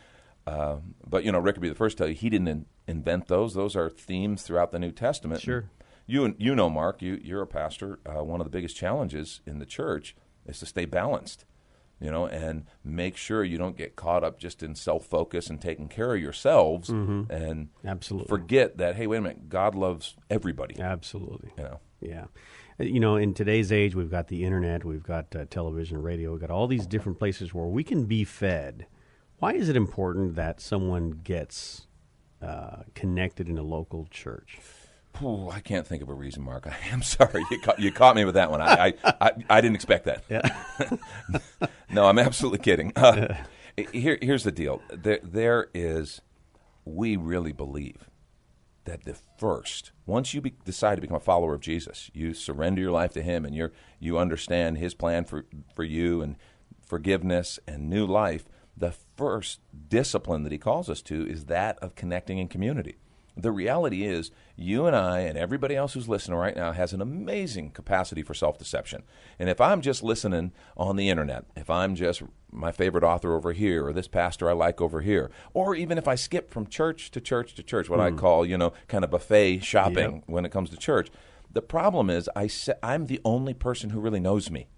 Um, 0.46 0.94
but 1.06 1.24
you 1.24 1.32
know, 1.32 1.38
Rick 1.38 1.56
would 1.56 1.62
be 1.62 1.68
the 1.68 1.74
first 1.74 1.96
to 1.98 2.02
tell 2.04 2.08
you 2.08 2.14
he 2.14 2.30
didn't 2.30 2.48
in- 2.48 2.66
invent 2.86 3.26
those. 3.28 3.54
Those 3.54 3.74
are 3.76 3.88
themes 3.90 4.42
throughout 4.42 4.70
the 4.72 4.78
New 4.78 4.92
Testament. 4.92 5.40
Sure. 5.40 5.64
You 6.06 6.34
you 6.38 6.54
know, 6.54 6.70
Mark, 6.70 7.02
you 7.02 7.20
you're 7.22 7.42
a 7.42 7.46
pastor. 7.48 7.98
Uh, 8.06 8.22
one 8.22 8.40
of 8.40 8.44
the 8.44 8.50
biggest 8.50 8.76
challenges 8.76 9.40
in 9.44 9.58
the 9.58 9.66
church 9.66 10.14
is 10.46 10.58
to 10.60 10.66
stay 10.66 10.84
balanced. 10.84 11.44
You 11.98 12.10
know, 12.10 12.26
and 12.26 12.66
make 12.84 13.16
sure 13.16 13.42
you 13.42 13.56
don't 13.56 13.74
get 13.76 13.96
caught 13.96 14.22
up 14.22 14.38
just 14.38 14.62
in 14.62 14.74
self 14.74 15.06
focus 15.06 15.48
and 15.48 15.58
taking 15.60 15.88
care 15.88 16.14
of 16.14 16.20
yourselves, 16.20 16.90
and 16.90 17.68
Absolutely. 17.84 18.28
forget 18.28 18.76
that. 18.76 18.96
Hey, 18.96 19.06
wait 19.06 19.16
a 19.16 19.20
minute, 19.22 19.48
God 19.48 19.74
loves 19.74 20.14
everybody. 20.28 20.78
Absolutely. 20.78 21.50
You 21.56 21.64
know, 21.64 21.80
Yeah. 22.02 22.26
You 22.78 23.00
know, 23.00 23.16
in 23.16 23.32
today's 23.32 23.72
age, 23.72 23.94
we've 23.94 24.10
got 24.10 24.28
the 24.28 24.44
internet, 24.44 24.84
we've 24.84 25.02
got 25.02 25.34
uh, 25.34 25.46
television, 25.48 26.02
radio, 26.02 26.32
we've 26.32 26.40
got 26.40 26.50
all 26.50 26.66
these 26.66 26.86
different 26.86 27.18
places 27.18 27.54
where 27.54 27.64
we 27.64 27.82
can 27.82 28.04
be 28.04 28.22
fed. 28.22 28.86
Why 29.38 29.54
is 29.54 29.70
it 29.70 29.76
important 29.76 30.34
that 30.34 30.60
someone 30.60 31.20
gets 31.24 31.86
uh, 32.42 32.82
connected 32.94 33.48
in 33.48 33.56
a 33.56 33.62
local 33.62 34.06
church? 34.10 34.58
Ooh, 35.22 35.48
I 35.48 35.60
can't 35.60 35.86
think 35.86 36.02
of 36.02 36.10
a 36.10 36.14
reason, 36.14 36.42
Mark. 36.42 36.66
I 36.70 36.76
am 36.92 37.00
sorry. 37.00 37.46
You 37.50 37.60
caught, 37.60 37.78
you 37.78 37.90
caught 37.90 38.14
me 38.14 38.26
with 38.26 38.34
that 38.34 38.50
one. 38.50 38.60
I, 38.60 38.92
I, 39.02 39.14
I, 39.20 39.30
I 39.48 39.60
didn't 39.62 39.76
expect 39.76 40.04
that. 40.04 41.00
no, 41.90 42.04
I'm 42.04 42.18
absolutely 42.18 42.58
kidding. 42.58 42.92
Uh, 42.94 43.36
here, 43.90 44.18
here's 44.20 44.44
the 44.44 44.52
deal. 44.52 44.82
There, 44.90 45.20
there 45.22 45.68
is, 45.72 46.20
we 46.84 47.16
really 47.16 47.52
believe 47.52 48.10
that 48.86 49.04
the 49.04 49.16
first, 49.38 49.92
once 50.06 50.32
you 50.32 50.40
be, 50.40 50.54
decide 50.64 50.96
to 50.96 51.00
become 51.00 51.16
a 51.16 51.20
follower 51.20 51.54
of 51.54 51.60
Jesus, 51.60 52.10
you 52.14 52.32
surrender 52.32 52.80
your 52.80 52.90
life 52.90 53.12
to 53.12 53.22
Him, 53.22 53.44
and 53.44 53.54
you 53.54 53.70
you 54.00 54.18
understand 54.18 54.78
His 54.78 54.94
plan 54.94 55.24
for 55.24 55.44
for 55.74 55.84
you 55.84 56.22
and 56.22 56.36
forgiveness 56.84 57.58
and 57.66 57.90
new 57.90 58.06
life. 58.06 58.44
The 58.76 58.94
first 59.16 59.60
discipline 59.88 60.42
that 60.44 60.52
He 60.52 60.58
calls 60.58 60.88
us 60.88 61.02
to 61.02 61.26
is 61.26 61.46
that 61.46 61.78
of 61.80 61.94
connecting 61.94 62.38
in 62.38 62.48
community. 62.48 62.96
The 63.38 63.52
reality 63.52 64.04
is, 64.04 64.30
you 64.56 64.86
and 64.86 64.96
I 64.96 65.20
and 65.20 65.36
everybody 65.36 65.76
else 65.76 65.92
who's 65.92 66.08
listening 66.08 66.38
right 66.38 66.56
now 66.56 66.72
has 66.72 66.94
an 66.94 67.02
amazing 67.02 67.70
capacity 67.70 68.22
for 68.22 68.32
self 68.32 68.58
deception. 68.58 69.02
And 69.38 69.50
if 69.50 69.60
I'm 69.60 69.82
just 69.82 70.02
listening 70.02 70.52
on 70.76 70.96
the 70.96 71.10
internet, 71.10 71.44
if 71.54 71.68
I'm 71.68 71.94
just 71.94 72.22
my 72.50 72.72
favorite 72.72 73.04
author 73.04 73.34
over 73.34 73.52
here, 73.52 73.86
or 73.86 73.92
this 73.92 74.08
pastor 74.08 74.48
I 74.48 74.54
like 74.54 74.80
over 74.80 75.02
here, 75.02 75.30
or 75.52 75.74
even 75.74 75.98
if 75.98 76.08
I 76.08 76.14
skip 76.14 76.50
from 76.50 76.66
church 76.66 77.10
to 77.10 77.20
church 77.20 77.54
to 77.56 77.62
church, 77.62 77.90
what 77.90 78.00
mm. 78.00 78.04
I 78.04 78.10
hmm. 78.10 78.18
call, 78.18 78.46
you 78.46 78.56
know, 78.56 78.72
kind 78.88 79.04
of 79.04 79.10
buffet 79.10 79.58
shopping 79.58 80.14
yep. 80.14 80.22
when 80.26 80.46
it 80.46 80.52
comes 80.52 80.70
to 80.70 80.76
church, 80.78 81.10
the 81.52 81.62
problem 81.62 82.08
is 82.08 82.30
I 82.34 82.48
I'm 82.82 83.06
the 83.06 83.20
only 83.24 83.52
person 83.52 83.90
who 83.90 84.00
really 84.00 84.20
knows 84.20 84.50
me. 84.50 84.68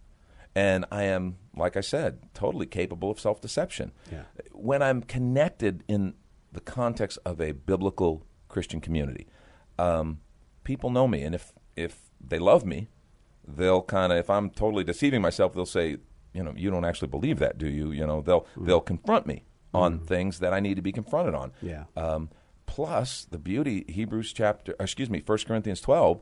And 0.55 0.85
I 0.91 1.05
am, 1.05 1.37
like 1.55 1.77
I 1.77 1.81
said, 1.81 2.19
totally 2.35 2.67
capable 2.67 3.13
of 3.13 3.21
self 3.21 3.41
deception. 3.41 3.93
Yeah. 4.11 4.23
When 4.53 4.83
I'm 4.83 5.03
connected 5.03 5.85
in 5.87 6.15
the 6.53 6.61
context 6.61 7.19
of 7.25 7.41
a 7.41 7.53
biblical 7.53 8.25
Christian 8.59 8.81
community. 8.81 9.29
Um, 9.79 10.19
people 10.65 10.91
know 10.91 11.07
me, 11.07 11.23
and 11.23 11.33
if 11.33 11.53
if 11.77 12.11
they 12.21 12.41
love 12.41 12.67
me, 12.67 12.89
they'll 13.47 13.83
kind 13.83 14.13
of 14.13 14.19
if 14.19 14.29
I'm 14.29 14.51
totally 14.51 14.83
deceiving 14.83 15.23
myself, 15.23 15.55
they'll 15.55 15.65
say, 15.65 15.99
you 16.33 16.43
know, 16.43 16.53
you 16.57 16.69
don't 16.69 16.85
actually 16.85 17.07
believe 17.07 17.39
that, 17.39 17.57
do 17.57 17.69
you? 17.69 17.93
You 17.93 18.05
know, 18.05 18.21
they'll 18.21 18.49
mm. 18.57 18.67
they'll 18.67 18.81
confront 18.81 19.29
me 19.29 19.45
on 19.73 20.01
mm. 20.01 20.07
things 20.09 20.41
that 20.41 20.53
I 20.53 20.59
need 20.59 20.75
to 20.75 20.83
be 20.83 20.91
confronted 20.91 21.37
on. 21.37 21.53
Yeah. 21.63 21.85
Um, 21.97 22.31
plus, 22.67 23.29
the 23.31 23.39
beauty 23.39 23.85
Hebrews 23.87 24.33
chapter, 24.33 24.75
excuse 24.81 25.09
me, 25.09 25.21
First 25.21 25.47
Corinthians 25.47 25.81
twelve 25.81 26.21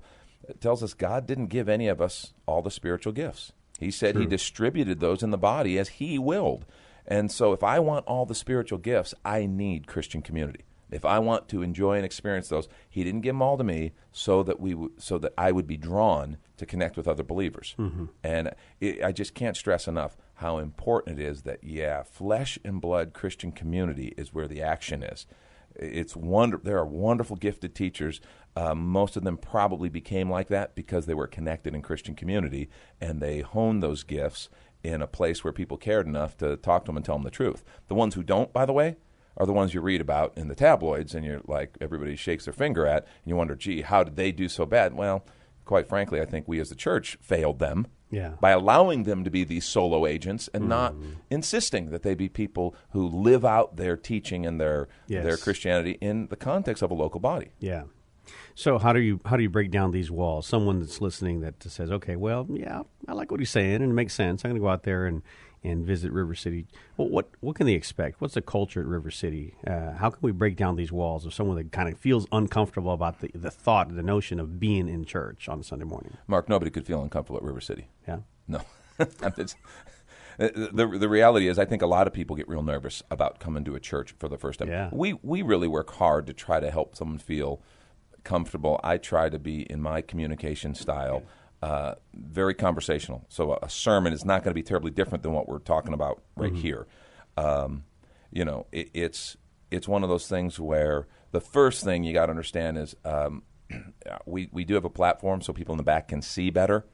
tells 0.61 0.83
us 0.83 0.93
God 0.93 1.26
didn't 1.26 1.47
give 1.47 1.71
any 1.71 1.88
of 1.88 2.02
us 2.02 2.35
all 2.45 2.61
the 2.61 2.71
spiritual 2.71 3.14
gifts. 3.14 3.55
He 3.81 3.90
said 3.90 4.12
True. 4.12 4.25
He 4.25 4.28
distributed 4.28 5.00
those 5.00 5.23
in 5.23 5.31
the 5.31 5.38
body 5.38 5.78
as 5.78 5.88
He 5.88 6.19
willed. 6.19 6.66
And 7.07 7.33
so, 7.33 7.55
if 7.55 7.62
I 7.62 7.78
want 7.78 8.05
all 8.05 8.26
the 8.26 8.35
spiritual 8.35 8.78
gifts, 8.78 9.14
I 9.25 9.47
need 9.47 9.87
Christian 9.87 10.21
community 10.21 10.65
if 10.90 11.05
I 11.05 11.19
want 11.19 11.49
to 11.49 11.62
enjoy 11.62 11.97
and 11.97 12.05
experience 12.05 12.49
those, 12.49 12.69
He 12.88 13.05
didn't 13.05 13.23
give 13.23 13.35
them 13.35 13.43
all 13.43 13.59
to 13.59 13.64
me 13.64 13.93
so 14.12 14.43
that 14.45 14.61
we 14.61 14.71
w- 14.71 14.93
so 14.99 15.19
that 15.19 15.33
I 15.37 15.52
would 15.52 15.66
be 15.66 15.76
drawn 15.76 16.38
to 16.57 16.66
connect 16.66 16.97
with 16.97 17.09
other 17.09 17.23
believers. 17.23 17.75
Mm-hmm. 17.78 18.07
And 18.23 18.52
it, 18.81 19.02
I 19.02 19.12
just 19.12 19.35
can't 19.35 19.57
stress 19.57 19.88
enough 19.88 20.16
how 20.35 20.59
important 20.59 21.19
it 21.19 21.25
is 21.25 21.43
that 21.43 21.64
yeah, 21.64 22.02
flesh 22.02 22.59
and 22.64 22.81
blood 22.81 23.12
Christian 23.12 23.52
community 23.52 24.14
is 24.16 24.33
where 24.33 24.49
the 24.49 24.62
action 24.62 25.02
is. 25.02 25.26
It's 25.75 26.16
wonder. 26.16 26.59
There 26.62 26.78
are 26.78 26.87
wonderful, 26.87 27.37
gifted 27.37 27.75
teachers. 27.75 28.21
Um, 28.57 28.87
most 28.87 29.16
of 29.16 29.25
them 29.25 29.37
probably 29.37 29.90
became 29.90 30.31
like 30.31 30.49
that 30.49 30.75
because 30.75 31.05
they 31.05 31.14
were 31.14 31.26
connected 31.26 31.75
in 31.75 31.83
Christian 31.83 32.14
community 32.14 32.71
and 33.00 33.21
they 33.21 33.40
honed 33.40 33.83
those 33.83 34.02
gifts 34.02 34.49
in 34.83 35.02
a 35.02 35.07
place 35.07 35.43
where 35.43 35.52
people 35.52 35.76
cared 35.76 36.07
enough 36.07 36.37
to 36.38 36.57
talk 36.57 36.85
to 36.85 36.90
them 36.90 36.97
and 36.97 37.05
tell 37.05 37.16
them 37.16 37.25
the 37.25 37.31
truth. 37.31 37.64
The 37.88 37.95
ones 37.95 38.14
who 38.14 38.23
don't, 38.23 38.52
by 38.52 38.64
the 38.64 38.73
way, 38.73 38.97
are 39.37 39.47
the 39.47 39.52
ones 39.52 39.75
you 39.75 39.81
read 39.81 40.00
about 40.00 40.37
in 40.37 40.49
the 40.49 40.55
tabloids, 40.55 41.14
and 41.14 41.25
you're 41.25 41.43
like 41.47 41.76
everybody 41.81 42.16
shakes 42.16 42.45
their 42.45 42.55
finger 42.55 42.87
at, 42.87 43.05
and 43.05 43.26
you 43.26 43.37
wonder, 43.37 43.55
gee, 43.55 43.83
how 43.83 44.02
did 44.02 44.16
they 44.16 44.33
do 44.33 44.49
so 44.49 44.66
bad? 44.66 44.95
Well, 44.95 45.25
quite 45.64 45.88
frankly, 45.88 46.21
I 46.21 46.25
think 46.25 46.47
we 46.49 46.61
as 46.61 46.69
the 46.69 46.75
church 46.75 47.19
failed 47.21 47.59
them 47.59 47.87
yeah. 48.11 48.35
by 48.40 48.50
allowing 48.50 49.02
them 49.02 49.25
to 49.25 49.31
be 49.31 49.45
these 49.45 49.64
solo 49.64 50.07
agents 50.07 50.49
and 50.55 50.64
mm. 50.64 50.69
not 50.69 50.95
insisting 51.31 51.90
that 51.90 52.02
they 52.02 52.14
be 52.14 52.28
people 52.28 52.75
who 52.90 53.07
live 53.07 53.45
out 53.45 53.76
their 53.76 53.97
teaching 53.97 54.47
and 54.47 54.61
their 54.61 54.88
yes. 55.07 55.25
their 55.25 55.37
Christianity 55.37 55.99
in 56.00 56.28
the 56.28 56.37
context 56.37 56.83
of 56.83 56.90
a 56.90 56.95
local 56.95 57.21
body. 57.21 57.50
Yeah. 57.59 57.85
So 58.55 58.78
how 58.78 58.93
do 58.93 59.00
you 59.00 59.21
how 59.26 59.37
do 59.37 59.43
you 59.43 59.50
break 59.50 59.71
down 59.71 59.90
these 59.90 60.11
walls? 60.11 60.47
Someone 60.47 60.81
that's 60.81 61.00
listening 61.00 61.40
that 61.40 61.62
says, 61.62 61.90
"Okay, 61.90 62.16
well, 62.16 62.47
yeah, 62.50 62.83
I 63.07 63.12
like 63.12 63.31
what 63.31 63.40
he's 63.40 63.50
saying, 63.50 63.76
and 63.76 63.90
it 63.90 63.95
makes 63.95 64.14
sense. 64.14 64.45
I'm 64.45 64.50
going 64.50 64.61
to 64.61 64.64
go 64.64 64.69
out 64.69 64.83
there 64.83 65.07
and 65.07 65.23
and 65.66 65.85
visit 65.85 66.12
River 66.12 66.35
City. 66.35 66.66
Well, 66.96 67.08
what 67.08 67.28
what 67.40 67.56
can 67.56 67.66
they 67.66 67.75
expect? 67.75 68.20
What's 68.20 68.35
the 68.35 68.42
culture 68.42 68.80
at 68.80 68.87
River 68.87 69.11
City? 69.11 69.54
Uh, 69.66 69.92
how 69.92 70.11
can 70.11 70.20
we 70.23 70.32
break 70.32 70.56
down 70.56 70.76
these 70.76 70.92
walls 70.92 71.26
of 71.26 71.35
someone 71.35 71.56
that 71.56 71.73
kind 71.73 71.88
of 71.88 71.99
feels 71.99 72.26
uncomfortable 72.32 72.92
about 72.92 73.20
the, 73.20 73.30
the 73.35 73.50
thought, 73.50 73.94
the 73.94 74.02
notion 74.02 74.40
of 74.40 74.58
being 74.61 74.88
in 74.88 75.04
church 75.04 75.49
on 75.49 75.62
Sunday 75.62 75.85
morning? 75.85 76.16
Mark, 76.26 76.49
nobody 76.49 76.70
could 76.70 76.87
feel 76.87 77.02
uncomfortable 77.02 77.38
at 77.38 77.42
River 77.42 77.61
City. 77.61 77.88
Yeah, 78.06 78.18
no. 78.46 78.61
the, 78.99 79.50
the 80.99 81.08
reality 81.08 81.49
is, 81.49 81.58
I 81.58 81.64
think 81.64 81.82
a 81.82 81.87
lot 81.87 82.06
of 82.06 82.12
people 82.12 82.37
get 82.37 82.49
real 82.49 82.62
nervous 82.62 83.02
about 83.11 83.40
coming 83.40 83.64
to 83.64 83.75
a 83.75 83.80
church 83.80 84.14
for 84.18 84.28
the 84.28 84.38
first 84.38 84.61
time. 84.61 84.68
Yeah. 84.68 84.88
We 84.92 85.14
we 85.23 85.42
really 85.42 85.68
work 85.68 85.92
hard 85.94 86.26
to 86.28 86.32
try 86.32 86.61
to 86.61 86.70
help 86.70 86.96
someone 86.96 87.18
feel 87.18 87.61
comfortable. 88.25 88.80
I 88.82 88.96
try 88.96 89.28
to 89.28 89.38
be 89.38 89.62
in 89.62 89.80
my 89.80 90.00
communication 90.00 90.75
style. 90.75 91.16
Okay 91.16 91.26
uh, 91.63 91.95
very 92.15 92.55
conversational. 92.55 93.25
So 93.29 93.53
a, 93.53 93.59
a 93.63 93.71
sermon 93.71 94.13
is 94.13 94.25
not 94.25 94.43
going 94.43 94.51
to 94.51 94.55
be 94.55 94.63
terribly 94.63 94.91
different 94.91 95.23
than 95.23 95.33
what 95.33 95.49
we're 95.49 95.59
talking 95.59 95.95
about 95.95 96.23
right 96.37 96.53
mm-hmm. 96.53 96.61
here. 96.61 96.87
Um, 97.37 97.85
you 98.31 98.45
know, 98.45 98.67
it, 98.73 98.91
it's 98.95 99.37
it's 99.71 99.89
one 99.89 100.03
of 100.03 100.09
those 100.09 100.29
things 100.29 100.61
where 100.61 101.07
the 101.33 101.41
first 101.41 101.83
thing 101.83 102.05
you 102.05 102.13
got 102.13 102.27
to 102.27 102.31
understand 102.31 102.79
is 102.79 102.95
um, 103.05 103.43
we 104.27 104.49
we 104.53 104.65
do 104.65 104.75
have 104.75 104.85
a 104.85 104.91
platform 104.91 105.41
so 105.41 105.53
people 105.53 105.73
in 105.73 105.79
the 105.79 105.83
back 105.83 106.09
can 106.09 106.23
see 106.23 106.51
better, 106.51 106.87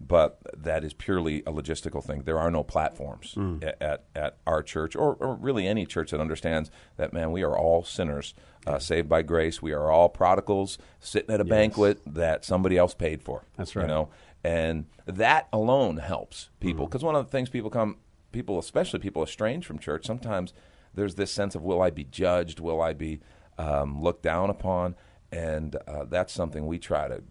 but 0.00 0.38
that 0.56 0.84
is 0.84 0.92
purely 0.92 1.40
a 1.40 1.52
logistical 1.52 2.04
thing. 2.04 2.22
There 2.22 2.38
are 2.38 2.50
no 2.50 2.62
platforms 2.62 3.34
mm. 3.36 3.62
at, 3.64 3.80
at, 3.80 4.04
at 4.14 4.38
our 4.46 4.62
church 4.62 4.94
or, 4.94 5.14
or 5.14 5.34
really 5.34 5.66
any 5.66 5.86
church 5.86 6.10
that 6.10 6.20
understands 6.20 6.70
that 6.96 7.12
man 7.12 7.32
we 7.32 7.42
are 7.42 7.56
all 7.56 7.82
sinners 7.84 8.34
uh, 8.66 8.78
saved 8.78 9.08
by 9.08 9.22
grace. 9.22 9.60
We 9.60 9.72
are 9.72 9.90
all 9.90 10.08
prodigals 10.08 10.78
sitting 11.00 11.34
at 11.34 11.40
a 11.40 11.44
yes. 11.44 11.50
banquet 11.50 12.00
that 12.06 12.44
somebody 12.44 12.76
else 12.76 12.94
paid 12.94 13.22
for. 13.22 13.44
That's 13.56 13.74
right. 13.74 13.82
You 13.82 13.88
know, 13.88 14.08
and 14.44 14.86
that 15.06 15.48
alone 15.52 15.98
helps 15.98 16.50
people 16.60 16.86
because 16.86 17.00
mm-hmm. 17.00 17.06
one 17.06 17.16
of 17.16 17.26
the 17.26 17.32
things 17.32 17.48
people 17.48 17.70
come, 17.70 17.96
people 18.32 18.58
especially 18.58 18.98
people 18.98 19.22
estranged 19.22 19.66
from 19.66 19.78
church, 19.78 20.06
sometimes 20.06 20.52
there's 20.94 21.14
this 21.14 21.30
sense 21.30 21.54
of 21.54 21.62
will 21.62 21.82
I 21.82 21.90
be 21.90 22.04
judged? 22.04 22.60
Will 22.60 22.80
I 22.80 22.92
be 22.92 23.20
um, 23.58 24.02
looked 24.02 24.22
down 24.22 24.50
upon? 24.50 24.96
And 25.30 25.76
uh, 25.86 26.04
that's 26.04 26.32
something 26.32 26.66
we 26.66 26.78
try 26.78 27.08
to 27.08 27.22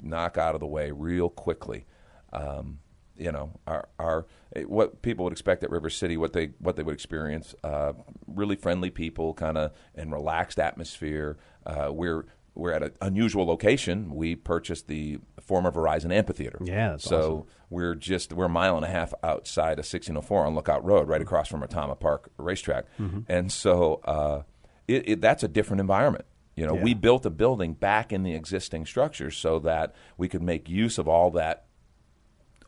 knock 0.00 0.38
out 0.38 0.54
of 0.54 0.60
the 0.60 0.66
way 0.66 0.90
real 0.90 1.28
quickly. 1.28 1.86
Um, 2.32 2.78
you 3.18 3.32
know, 3.32 3.52
our, 3.66 3.88
our 3.98 4.26
what 4.66 5.02
people 5.02 5.24
would 5.24 5.32
expect 5.32 5.62
at 5.62 5.70
River 5.70 5.90
City, 5.90 6.16
what 6.16 6.32
they 6.32 6.50
what 6.58 6.76
they 6.76 6.82
would 6.82 6.94
experience. 6.94 7.54
Uh, 7.62 7.92
really 8.26 8.56
friendly 8.56 8.90
people, 8.90 9.34
kind 9.34 9.58
of 9.58 9.72
and 9.94 10.12
relaxed 10.12 10.58
atmosphere. 10.58 11.36
Uh, 11.66 11.90
we're 11.92 12.24
we're 12.54 12.72
at 12.72 12.82
an 12.82 12.92
unusual 13.00 13.46
location. 13.46 14.14
We 14.14 14.34
purchased 14.34 14.88
the 14.88 15.18
former 15.40 15.70
Verizon 15.70 16.12
Amphitheater. 16.12 16.58
Yeah, 16.62 16.96
so 16.96 17.18
awesome. 17.18 17.44
we're 17.70 17.94
just 17.94 18.32
we're 18.32 18.46
a 18.46 18.50
mile 18.50 18.76
and 18.76 18.84
a 18.84 18.88
half 18.88 19.14
outside 19.22 19.78
of 19.78 19.84
1604 19.84 20.46
on 20.46 20.54
Lookout 20.54 20.84
Road, 20.84 21.08
right 21.08 21.22
across 21.22 21.48
from 21.48 21.62
Retama 21.62 21.98
Park 21.98 22.30
Racetrack, 22.36 22.86
mm-hmm. 22.98 23.20
and 23.28 23.50
so 23.52 24.00
uh, 24.04 24.42
it, 24.86 25.08
it, 25.08 25.20
that's 25.20 25.42
a 25.42 25.48
different 25.48 25.80
environment. 25.80 26.24
You 26.56 26.66
know, 26.66 26.74
yeah. 26.74 26.82
we 26.82 26.94
built 26.94 27.24
a 27.24 27.30
building 27.30 27.74
back 27.74 28.12
in 28.12 28.24
the 28.24 28.34
existing 28.34 28.86
structure 28.86 29.30
so 29.30 29.60
that 29.60 29.94
we 30.16 30.28
could 30.28 30.42
make 30.42 30.68
use 30.68 30.98
of 30.98 31.06
all 31.06 31.30
that 31.32 31.67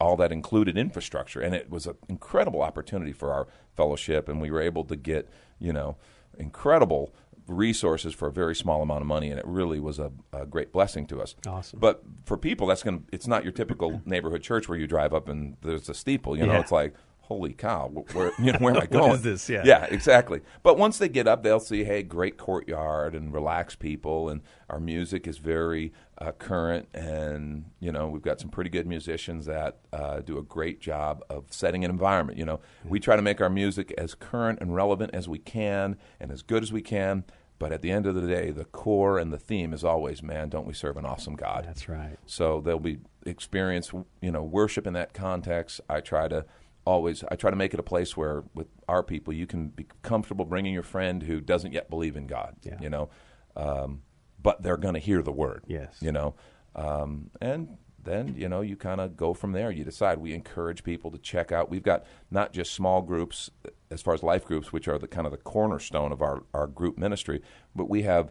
all 0.00 0.16
that 0.16 0.32
included 0.32 0.78
infrastructure, 0.78 1.40
and 1.40 1.54
it 1.54 1.70
was 1.70 1.86
an 1.86 1.94
incredible 2.08 2.62
opportunity 2.62 3.12
for 3.12 3.32
our 3.32 3.46
fellowship, 3.76 4.28
and 4.28 4.40
we 4.40 4.50
were 4.50 4.60
able 4.60 4.84
to 4.84 4.96
get 4.96 5.28
you 5.58 5.72
know 5.72 5.96
incredible 6.38 7.14
resources 7.46 8.14
for 8.14 8.28
a 8.28 8.32
very 8.32 8.54
small 8.54 8.82
amount 8.82 9.02
of 9.02 9.06
money, 9.06 9.30
and 9.30 9.38
it 9.38 9.46
really 9.46 9.80
was 9.80 9.98
a, 9.98 10.10
a 10.32 10.46
great 10.46 10.72
blessing 10.72 11.06
to 11.08 11.20
us. 11.20 11.34
Awesome. 11.46 11.78
But 11.78 12.02
for 12.24 12.36
people, 12.36 12.66
that's 12.66 12.82
going 12.82 13.00
to 13.00 13.04
it's 13.12 13.26
not 13.26 13.44
your 13.44 13.52
typical 13.52 14.00
neighborhood 14.04 14.42
church 14.42 14.68
where 14.68 14.78
you 14.78 14.86
drive 14.86 15.12
up 15.12 15.28
and 15.28 15.56
there's 15.62 15.88
a 15.88 15.94
steeple. 15.94 16.36
You 16.36 16.46
know, 16.46 16.54
yeah. 16.54 16.60
it's 16.60 16.72
like 16.72 16.94
holy 17.30 17.52
cow, 17.52 17.86
where, 18.12 18.32
you 18.40 18.52
know, 18.52 18.58
where 18.58 18.74
am 18.74 18.82
I 18.82 18.86
going? 18.86 19.10
what 19.10 19.14
is 19.14 19.22
this? 19.22 19.48
Yeah. 19.48 19.62
Yeah, 19.64 19.84
exactly. 19.84 20.40
But 20.64 20.76
once 20.76 20.98
they 20.98 21.08
get 21.08 21.28
up, 21.28 21.44
they'll 21.44 21.60
see, 21.60 21.84
hey, 21.84 22.02
great 22.02 22.36
courtyard 22.36 23.14
and 23.14 23.32
relaxed 23.32 23.78
people, 23.78 24.28
and 24.28 24.40
our 24.68 24.80
music 24.80 25.28
is 25.28 25.38
very 25.38 25.92
uh, 26.18 26.32
current, 26.32 26.88
and 26.92 27.66
you 27.78 27.92
know, 27.92 28.08
we've 28.08 28.20
got 28.20 28.40
some 28.40 28.50
pretty 28.50 28.68
good 28.68 28.86
musicians 28.86 29.46
that 29.46 29.78
uh, 29.92 30.20
do 30.20 30.38
a 30.38 30.42
great 30.42 30.80
job 30.80 31.22
of 31.30 31.44
setting 31.50 31.84
an 31.84 31.90
environment. 31.90 32.36
You 32.36 32.46
know, 32.46 32.60
we 32.84 32.98
try 32.98 33.14
to 33.14 33.22
make 33.22 33.40
our 33.40 33.48
music 33.48 33.94
as 33.96 34.16
current 34.16 34.58
and 34.60 34.74
relevant 34.74 35.14
as 35.14 35.28
we 35.28 35.38
can, 35.38 35.96
and 36.18 36.32
as 36.32 36.42
good 36.42 36.64
as 36.64 36.72
we 36.72 36.82
can. 36.82 37.24
But 37.60 37.72
at 37.72 37.82
the 37.82 37.90
end 37.90 38.06
of 38.06 38.14
the 38.14 38.26
day, 38.26 38.50
the 38.50 38.64
core 38.64 39.18
and 39.18 39.30
the 39.30 39.38
theme 39.38 39.74
is 39.74 39.84
always, 39.84 40.22
man, 40.22 40.48
don't 40.48 40.66
we 40.66 40.72
serve 40.72 40.96
an 40.96 41.04
awesome 41.04 41.36
God? 41.36 41.66
That's 41.66 41.90
right. 41.90 42.16
So 42.24 42.62
they'll 42.62 42.78
be 42.78 43.00
experience, 43.26 43.92
you 44.22 44.30
know, 44.30 44.42
worship 44.42 44.86
in 44.86 44.94
that 44.94 45.12
context. 45.12 45.78
I 45.86 46.00
try 46.00 46.26
to 46.28 46.46
always 46.84 47.24
I 47.30 47.36
try 47.36 47.50
to 47.50 47.56
make 47.56 47.74
it 47.74 47.80
a 47.80 47.84
place 47.84 48.16
where 48.16 48.44
with 48.54 48.68
our 48.88 49.02
people 49.02 49.32
you 49.32 49.46
can 49.46 49.68
be 49.68 49.86
comfortable 50.02 50.44
bringing 50.44 50.72
your 50.72 50.82
friend 50.82 51.22
who 51.22 51.40
doesn't 51.40 51.72
yet 51.72 51.90
believe 51.90 52.16
in 52.16 52.26
God. 52.26 52.56
Yeah. 52.62 52.76
You 52.80 52.90
know, 52.90 53.10
um, 53.56 54.02
but 54.42 54.62
they're 54.62 54.76
going 54.76 54.94
to 54.94 55.00
hear 55.00 55.22
the 55.22 55.32
word. 55.32 55.64
Yes. 55.66 55.96
You 56.00 56.12
know, 56.12 56.34
um, 56.74 57.30
and 57.40 57.76
then 58.02 58.34
you 58.36 58.48
know 58.48 58.60
you 58.62 58.76
kind 58.76 59.00
of 59.00 59.16
go 59.16 59.34
from 59.34 59.52
there. 59.52 59.70
You 59.70 59.84
decide. 59.84 60.18
We 60.18 60.32
encourage 60.32 60.84
people 60.84 61.10
to 61.10 61.18
check 61.18 61.52
out. 61.52 61.70
We've 61.70 61.82
got 61.82 62.04
not 62.30 62.52
just 62.52 62.72
small 62.72 63.02
groups 63.02 63.50
as 63.90 64.00
far 64.00 64.14
as 64.14 64.22
life 64.22 64.44
groups, 64.44 64.72
which 64.72 64.88
are 64.88 64.98
the 64.98 65.08
kind 65.08 65.26
of 65.26 65.32
the 65.32 65.38
cornerstone 65.38 66.12
of 66.12 66.22
our 66.22 66.44
our 66.54 66.66
group 66.66 66.96
ministry, 66.96 67.42
but 67.74 67.88
we 67.88 68.02
have 68.02 68.30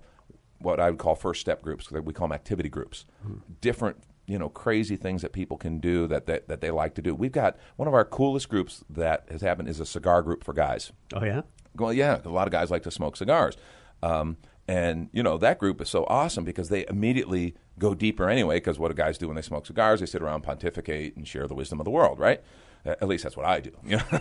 what 0.60 0.80
I 0.80 0.90
would 0.90 1.00
call 1.00 1.16
first 1.16 1.42
step 1.42 1.62
groups. 1.62 1.92
We 1.92 2.14
call 2.14 2.28
them 2.28 2.36
activity 2.36 2.70
groups. 2.70 3.06
Different, 3.62 4.04
you 4.30 4.38
know, 4.38 4.48
crazy 4.48 4.96
things 4.96 5.24
that 5.24 5.34
people 5.34 5.58
can 5.58 5.80
do 5.80 6.06
that, 6.06 6.28
that 6.28 6.48
that 6.48 6.62
they 6.62 6.70
like 6.70 6.94
to 6.94 7.02
do. 7.02 7.16
We've 7.16 7.32
got 7.32 7.58
one 7.78 7.88
of 7.88 7.96
our 7.96 8.06
coolest 8.06 8.48
groups 8.48 8.84
that 8.88 9.26
has 9.32 9.42
happened 9.42 9.68
is 9.70 9.80
a 9.80 9.86
cigar 9.88 10.22
group 10.22 10.44
for 10.44 10.54
guys. 10.54 10.92
Oh 11.16 11.26
yeah. 11.26 11.42
Well, 11.76 11.92
yeah, 11.92 12.20
a 12.24 12.30
lot 12.30 12.48
of 12.48 12.52
guys 12.52 12.70
like 12.70 12.84
to 12.84 12.92
smoke 12.92 13.18
cigars. 13.18 13.58
Um, 14.04 14.38
and 14.68 15.10
you 15.12 15.24
know 15.24 15.38
that 15.40 15.58
group 15.58 15.82
is 15.82 15.90
so 15.90 16.06
awesome 16.08 16.44
because 16.44 16.70
they 16.70 16.86
immediately 16.88 17.56
go 17.80 17.96
deeper 17.96 18.30
anyway. 18.30 18.58
Because 18.58 18.78
what 18.78 18.90
do 18.90 18.94
guys 18.94 19.18
do 19.18 19.26
when 19.28 19.36
they 19.36 19.42
smoke 19.42 19.66
cigars? 19.66 20.00
They 20.00 20.06
sit 20.06 20.22
around, 20.22 20.44
pontificate, 20.44 21.16
and 21.16 21.28
share 21.28 21.48
the 21.48 21.56
wisdom 21.56 21.82
of 21.82 21.86
the 21.86 21.92
world, 21.92 22.20
right? 22.20 22.42
At 22.86 23.08
least 23.08 23.24
that's 23.24 23.36
what 23.36 23.48
I 23.48 23.62
do. 23.62 23.72
You 23.84 23.98
know? 24.12 24.20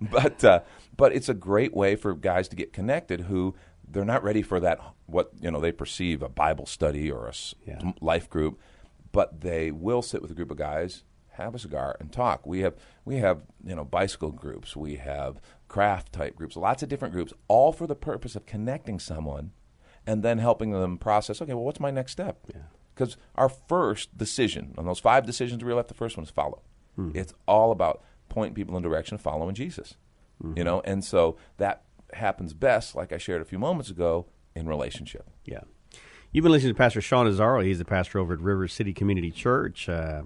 but 0.00 0.42
uh, 0.42 0.60
but 0.96 1.12
it's 1.14 1.28
a 1.28 1.34
great 1.34 1.74
way 1.74 1.96
for 1.96 2.14
guys 2.14 2.48
to 2.48 2.56
get 2.56 2.72
connected 2.72 3.22
who 3.22 3.54
they're 3.94 4.04
not 4.04 4.22
ready 4.22 4.42
for 4.42 4.60
that 4.60 4.80
what 5.06 5.30
you 5.40 5.50
know 5.50 5.60
they 5.60 5.72
perceive 5.72 6.22
a 6.22 6.28
Bible 6.28 6.66
study 6.66 7.10
or 7.10 7.26
a 7.26 7.34
Yeah. 7.66 7.92
life 8.00 8.28
group, 8.28 8.60
but 9.12 9.40
they 9.40 9.70
will 9.70 10.02
sit 10.02 10.20
with 10.20 10.30
a 10.30 10.34
group 10.34 10.50
of 10.50 10.56
guys, 10.58 11.04
have 11.30 11.54
a 11.54 11.58
cigar, 11.58 11.96
and 12.00 12.12
talk. 12.12 12.46
We 12.46 12.60
have 12.60 12.74
we 13.04 13.16
have 13.18 13.42
you 13.64 13.74
know 13.74 13.84
bicycle 13.84 14.32
groups, 14.32 14.76
we 14.76 14.96
have 14.96 15.40
craft 15.68 16.12
type 16.12 16.36
groups, 16.36 16.56
lots 16.56 16.82
of 16.82 16.88
different 16.88 17.14
groups, 17.14 17.32
all 17.48 17.72
for 17.72 17.86
the 17.86 17.94
purpose 17.94 18.36
of 18.36 18.46
connecting 18.46 18.98
someone, 18.98 19.52
and 20.06 20.22
then 20.22 20.38
helping 20.38 20.72
them 20.72 20.98
process. 20.98 21.40
Okay, 21.40 21.54
well, 21.54 21.64
what's 21.64 21.80
my 21.80 21.90
next 21.90 22.12
step? 22.12 22.38
Yeah. 22.52 22.62
Because 22.94 23.16
our 23.34 23.48
first 23.48 24.16
decision 24.16 24.74
on 24.78 24.86
those 24.86 25.00
five 25.00 25.26
decisions 25.26 25.64
we 25.64 25.72
left, 25.72 25.88
the 25.88 25.94
first 25.94 26.16
one 26.16 26.24
is 26.24 26.30
follow. 26.30 26.62
Hmm. 26.96 27.10
It's 27.14 27.34
all 27.46 27.72
about 27.72 28.02
pointing 28.28 28.54
people 28.54 28.76
in 28.76 28.82
the 28.82 28.88
direction 28.88 29.14
of 29.16 29.20
following 29.20 29.54
Jesus. 29.54 29.96
You 30.42 30.50
mm-hmm. 30.50 30.64
know, 30.64 30.80
and 30.84 31.04
so 31.04 31.36
that 31.58 31.82
happens 32.16 32.54
best, 32.54 32.94
like 32.94 33.12
I 33.12 33.18
shared 33.18 33.42
a 33.42 33.44
few 33.44 33.58
moments 33.58 33.90
ago, 33.90 34.26
in 34.54 34.68
relationship. 34.68 35.28
Yeah. 35.44 35.60
You've 36.32 36.42
been 36.42 36.52
listening 36.52 36.74
to 36.74 36.78
Pastor 36.78 37.00
Sean 37.00 37.26
Azaro. 37.26 37.64
He's 37.64 37.78
the 37.78 37.84
pastor 37.84 38.18
over 38.18 38.34
at 38.34 38.40
River 38.40 38.66
City 38.66 38.92
Community 38.92 39.30
Church. 39.30 39.88
Uh, 39.88 40.22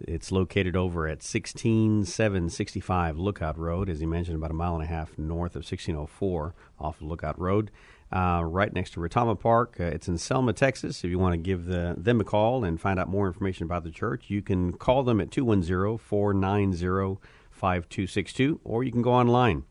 it's 0.00 0.30
located 0.32 0.76
over 0.76 1.06
at 1.06 1.22
16765 1.22 3.18
Lookout 3.18 3.56
Road, 3.56 3.88
as 3.88 4.00
he 4.00 4.06
mentioned, 4.06 4.36
about 4.36 4.50
a 4.50 4.54
mile 4.54 4.74
and 4.74 4.82
a 4.82 4.86
half 4.86 5.16
north 5.16 5.52
of 5.52 5.60
1604 5.60 6.54
off 6.78 7.00
of 7.00 7.06
Lookout 7.06 7.40
Road, 7.40 7.70
uh, 8.12 8.42
right 8.44 8.72
next 8.72 8.94
to 8.94 9.00
Retama 9.00 9.38
Park. 9.38 9.76
Uh, 9.80 9.84
it's 9.84 10.08
in 10.08 10.18
Selma, 10.18 10.52
Texas. 10.52 11.04
If 11.04 11.10
you 11.10 11.18
want 11.18 11.32
to 11.32 11.38
give 11.38 11.66
the, 11.66 11.94
them 11.96 12.20
a 12.20 12.24
call 12.24 12.64
and 12.64 12.80
find 12.80 13.00
out 13.00 13.08
more 13.08 13.26
information 13.26 13.64
about 13.64 13.84
the 13.84 13.90
church, 13.90 14.24
you 14.28 14.42
can 14.42 14.72
call 14.72 15.02
them 15.02 15.20
at 15.20 15.30
210 15.30 15.98
490 15.98 17.20
5262, 17.50 18.60
or 18.64 18.84
you 18.84 18.92
can 18.92 19.00
go 19.00 19.12
online 19.12 19.64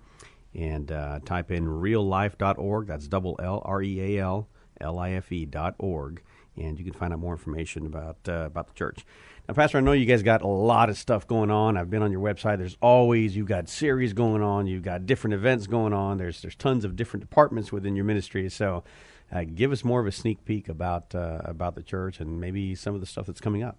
and 0.56 0.92
uh, 0.92 1.20
type 1.26 1.52
in 1.52 1.66
reallife.org. 1.66 2.88
That's 2.88 3.08
double 3.08 3.40
L 3.42 3.62
R 3.66 3.82
E 3.82 4.18
A 4.18 4.24
L 4.24 4.48
L 4.82 5.00
I 5.00 5.12
F 5.12 5.32
E 5.32 5.46
dot 5.46 5.76
org, 5.80 6.22
and 6.56 6.78
you 6.80 6.86
can 6.86 6.94
find 6.94 7.14
out 7.14 7.20
more 7.20 7.34
information 7.34 7.86
about 7.86 8.18
uh, 8.28 8.46
about 8.46 8.68
the 8.68 8.74
church. 8.74 9.06
Now, 9.48 9.54
Pastor, 9.54 9.78
I 9.78 9.82
know 9.82 9.92
you 9.92 10.06
guys 10.06 10.24
got 10.24 10.42
a 10.42 10.48
lot 10.48 10.90
of 10.90 10.98
stuff 10.98 11.28
going 11.28 11.52
on. 11.52 11.78
I've 11.78 11.90
been 11.90 12.02
on 12.02 12.12
your 12.12 12.22
website. 12.22 12.58
There's 12.58 12.78
always 12.82 13.36
you've 13.36 13.48
got 13.48 13.70
series 13.70 14.14
going 14.14 14.42
on. 14.42 14.66
You've 14.66 14.84
got 14.84 15.06
different 15.06 15.36
events 15.36 15.68
going 15.68 15.94
on. 15.94 16.18
There's 16.18 16.42
there's 16.42 16.56
tons 16.56 16.84
of 16.84 16.96
different 16.96 17.22
departments 17.22 17.72
within 17.72 17.96
your 17.96 18.06
ministry. 18.06 18.50
So, 18.50 18.84
uh, 19.32 19.44
give 19.44 19.72
us 19.72 19.84
more 19.84 20.00
of 20.00 20.08
a 20.08 20.12
sneak 20.12 20.46
peek 20.46 20.68
about 20.70 21.14
uh, 21.14 21.42
about 21.44 21.76
the 21.76 21.84
church 21.84 22.20
and 22.20 22.40
maybe 22.40 22.74
some 22.76 22.96
of 22.96 23.02
the 23.02 23.08
stuff 23.08 23.28
that's 23.28 23.42
coming 23.42 23.62
up. 23.64 23.78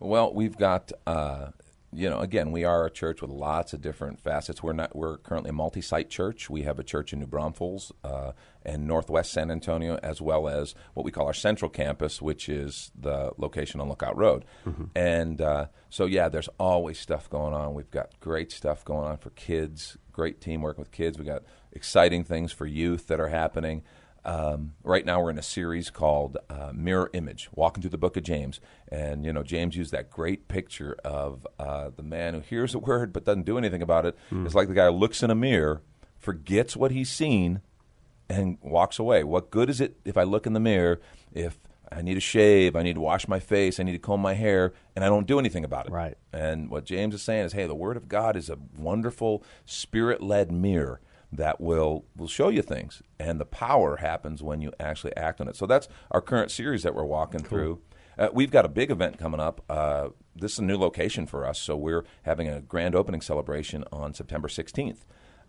Well, 0.00 0.32
we've 0.32 0.56
got, 0.56 0.92
uh, 1.06 1.48
you 1.92 2.10
know, 2.10 2.20
again, 2.20 2.52
we 2.52 2.64
are 2.64 2.84
a 2.84 2.90
church 2.90 3.22
with 3.22 3.30
lots 3.30 3.72
of 3.72 3.80
different 3.80 4.20
facets. 4.20 4.62
We're 4.62 4.74
not. 4.74 4.94
We're 4.94 5.16
currently 5.16 5.50
a 5.50 5.54
multi-site 5.54 6.10
church. 6.10 6.50
We 6.50 6.62
have 6.62 6.78
a 6.78 6.84
church 6.84 7.12
in 7.14 7.18
New 7.20 7.26
Braunfels 7.26 7.92
uh, 8.04 8.32
and 8.62 8.86
Northwest 8.86 9.32
San 9.32 9.50
Antonio, 9.50 9.98
as 10.02 10.20
well 10.20 10.48
as 10.48 10.74
what 10.92 11.04
we 11.04 11.10
call 11.10 11.26
our 11.26 11.32
central 11.32 11.70
campus, 11.70 12.20
which 12.20 12.48
is 12.48 12.90
the 12.94 13.32
location 13.38 13.80
on 13.80 13.88
Lookout 13.88 14.16
Road. 14.18 14.44
And 14.94 15.40
uh, 15.40 15.66
so, 15.88 16.04
yeah, 16.04 16.28
there's 16.28 16.50
always 16.58 16.98
stuff 16.98 17.30
going 17.30 17.54
on. 17.54 17.72
We've 17.72 17.90
got 17.90 18.20
great 18.20 18.52
stuff 18.52 18.84
going 18.84 19.08
on 19.08 19.16
for 19.16 19.30
kids. 19.30 19.96
Great 20.12 20.40
teamwork 20.42 20.78
with 20.78 20.90
kids. 20.90 21.18
We 21.18 21.24
got 21.24 21.42
exciting 21.72 22.24
things 22.24 22.52
for 22.52 22.66
youth 22.66 23.06
that 23.06 23.18
are 23.18 23.28
happening. 23.28 23.82
Um, 24.28 24.74
right 24.84 25.06
now, 25.06 25.22
we're 25.22 25.30
in 25.30 25.38
a 25.38 25.42
series 25.42 25.88
called 25.88 26.36
uh, 26.50 26.70
Mirror 26.74 27.10
Image, 27.14 27.48
walking 27.54 27.80
through 27.80 27.90
the 27.90 27.96
book 27.96 28.18
of 28.18 28.24
James. 28.24 28.60
And, 28.92 29.24
you 29.24 29.32
know, 29.32 29.42
James 29.42 29.74
used 29.74 29.90
that 29.92 30.10
great 30.10 30.48
picture 30.48 30.98
of 31.02 31.46
uh, 31.58 31.90
the 31.96 32.02
man 32.02 32.34
who 32.34 32.40
hears 32.40 32.74
a 32.74 32.78
word 32.78 33.10
but 33.14 33.24
doesn't 33.24 33.46
do 33.46 33.56
anything 33.56 33.80
about 33.80 34.04
it. 34.04 34.18
It's 34.44 34.54
like 34.54 34.68
the 34.68 34.74
guy 34.74 34.84
who 34.84 34.92
looks 34.92 35.22
in 35.22 35.30
a 35.30 35.34
mirror, 35.34 35.80
forgets 36.18 36.76
what 36.76 36.90
he's 36.90 37.08
seen, 37.08 37.62
and 38.28 38.58
walks 38.60 38.98
away. 38.98 39.24
What 39.24 39.50
good 39.50 39.70
is 39.70 39.80
it 39.80 39.96
if 40.04 40.18
I 40.18 40.24
look 40.24 40.46
in 40.46 40.52
the 40.52 40.60
mirror 40.60 41.00
if 41.32 41.58
I 41.90 42.02
need 42.02 42.14
to 42.14 42.20
shave, 42.20 42.76
I 42.76 42.82
need 42.82 42.96
to 42.96 43.00
wash 43.00 43.26
my 43.28 43.40
face, 43.40 43.80
I 43.80 43.82
need 43.82 43.92
to 43.92 43.98
comb 43.98 44.20
my 44.20 44.34
hair, 44.34 44.74
and 44.94 45.02
I 45.02 45.08
don't 45.08 45.26
do 45.26 45.38
anything 45.38 45.64
about 45.64 45.86
it? 45.86 45.92
Right. 45.92 46.18
And 46.34 46.68
what 46.68 46.84
James 46.84 47.14
is 47.14 47.22
saying 47.22 47.46
is, 47.46 47.52
hey, 47.54 47.66
the 47.66 47.74
Word 47.74 47.96
of 47.96 48.08
God 48.08 48.36
is 48.36 48.50
a 48.50 48.58
wonderful 48.76 49.42
spirit-led 49.64 50.52
mirror 50.52 51.00
that 51.32 51.60
will 51.60 52.04
will 52.16 52.28
show 52.28 52.48
you 52.48 52.62
things, 52.62 53.02
and 53.18 53.40
the 53.40 53.44
power 53.44 53.96
happens 53.96 54.42
when 54.42 54.60
you 54.60 54.72
actually 54.80 55.14
act 55.16 55.40
on 55.40 55.48
it. 55.48 55.56
So 55.56 55.66
that's 55.66 55.88
our 56.10 56.20
current 56.20 56.50
series 56.50 56.82
that 56.82 56.94
we're 56.94 57.04
walking 57.04 57.42
through. 57.42 57.80
Uh, 58.18 58.28
we've 58.32 58.50
got 58.50 58.64
a 58.64 58.68
big 58.68 58.90
event 58.90 59.18
coming 59.18 59.38
up. 59.38 59.62
Uh, 59.68 60.08
this 60.34 60.54
is 60.54 60.58
a 60.58 60.64
new 60.64 60.76
location 60.76 61.26
for 61.26 61.46
us, 61.46 61.58
so 61.58 61.76
we're 61.76 62.04
having 62.22 62.48
a 62.48 62.60
grand 62.60 62.94
opening 62.94 63.20
celebration 63.20 63.84
on 63.92 64.12
September 64.12 64.48
16th. 64.48 64.98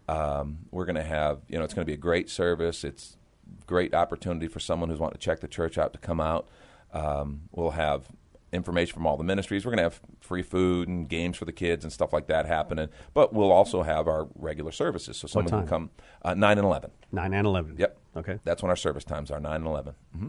Um, 0.07 0.59
we're 0.71 0.85
going 0.85 0.95
to 0.95 1.03
have, 1.03 1.41
you 1.47 1.57
know, 1.57 1.63
it's 1.63 1.73
going 1.73 1.85
to 1.85 1.89
be 1.89 1.93
a 1.93 1.97
great 1.97 2.29
service. 2.29 2.83
It's 2.83 3.17
great 3.65 3.93
opportunity 3.93 4.47
for 4.47 4.59
someone 4.59 4.89
who's 4.89 4.99
wanting 4.99 5.19
to 5.19 5.23
check 5.25 5.39
the 5.39 5.47
church 5.47 5.77
out 5.77 5.93
to 5.93 5.99
come 5.99 6.19
out. 6.19 6.47
Um, 6.93 7.41
we'll 7.51 7.71
have 7.71 8.07
information 8.51 8.93
from 8.93 9.05
all 9.05 9.17
the 9.17 9.23
ministries. 9.23 9.65
We're 9.65 9.71
going 9.71 9.77
to 9.77 9.83
have 9.83 10.01
free 10.21 10.41
food 10.41 10.87
and 10.87 11.07
games 11.07 11.37
for 11.37 11.45
the 11.45 11.51
kids 11.51 11.83
and 11.83 11.91
stuff 11.93 12.11
like 12.13 12.27
that 12.27 12.45
happening. 12.45 12.89
But 13.13 13.33
we'll 13.33 13.51
also 13.51 13.83
have 13.83 14.07
our 14.07 14.27
regular 14.35 14.71
services, 14.71 15.17
so 15.17 15.27
someone 15.27 15.51
can 15.51 15.67
come 15.67 15.89
uh, 16.23 16.33
nine 16.33 16.57
and 16.57 16.65
eleven. 16.65 16.91
Nine 17.11 17.33
and 17.33 17.45
eleven. 17.45 17.75
Yep. 17.77 17.97
Okay. 18.17 18.39
That's 18.43 18.61
when 18.63 18.69
our 18.69 18.75
service 18.75 19.03
times 19.03 19.31
are, 19.31 19.39
9 19.39 19.53
and 19.55 19.65
11. 19.67 19.93
hmm 20.17 20.27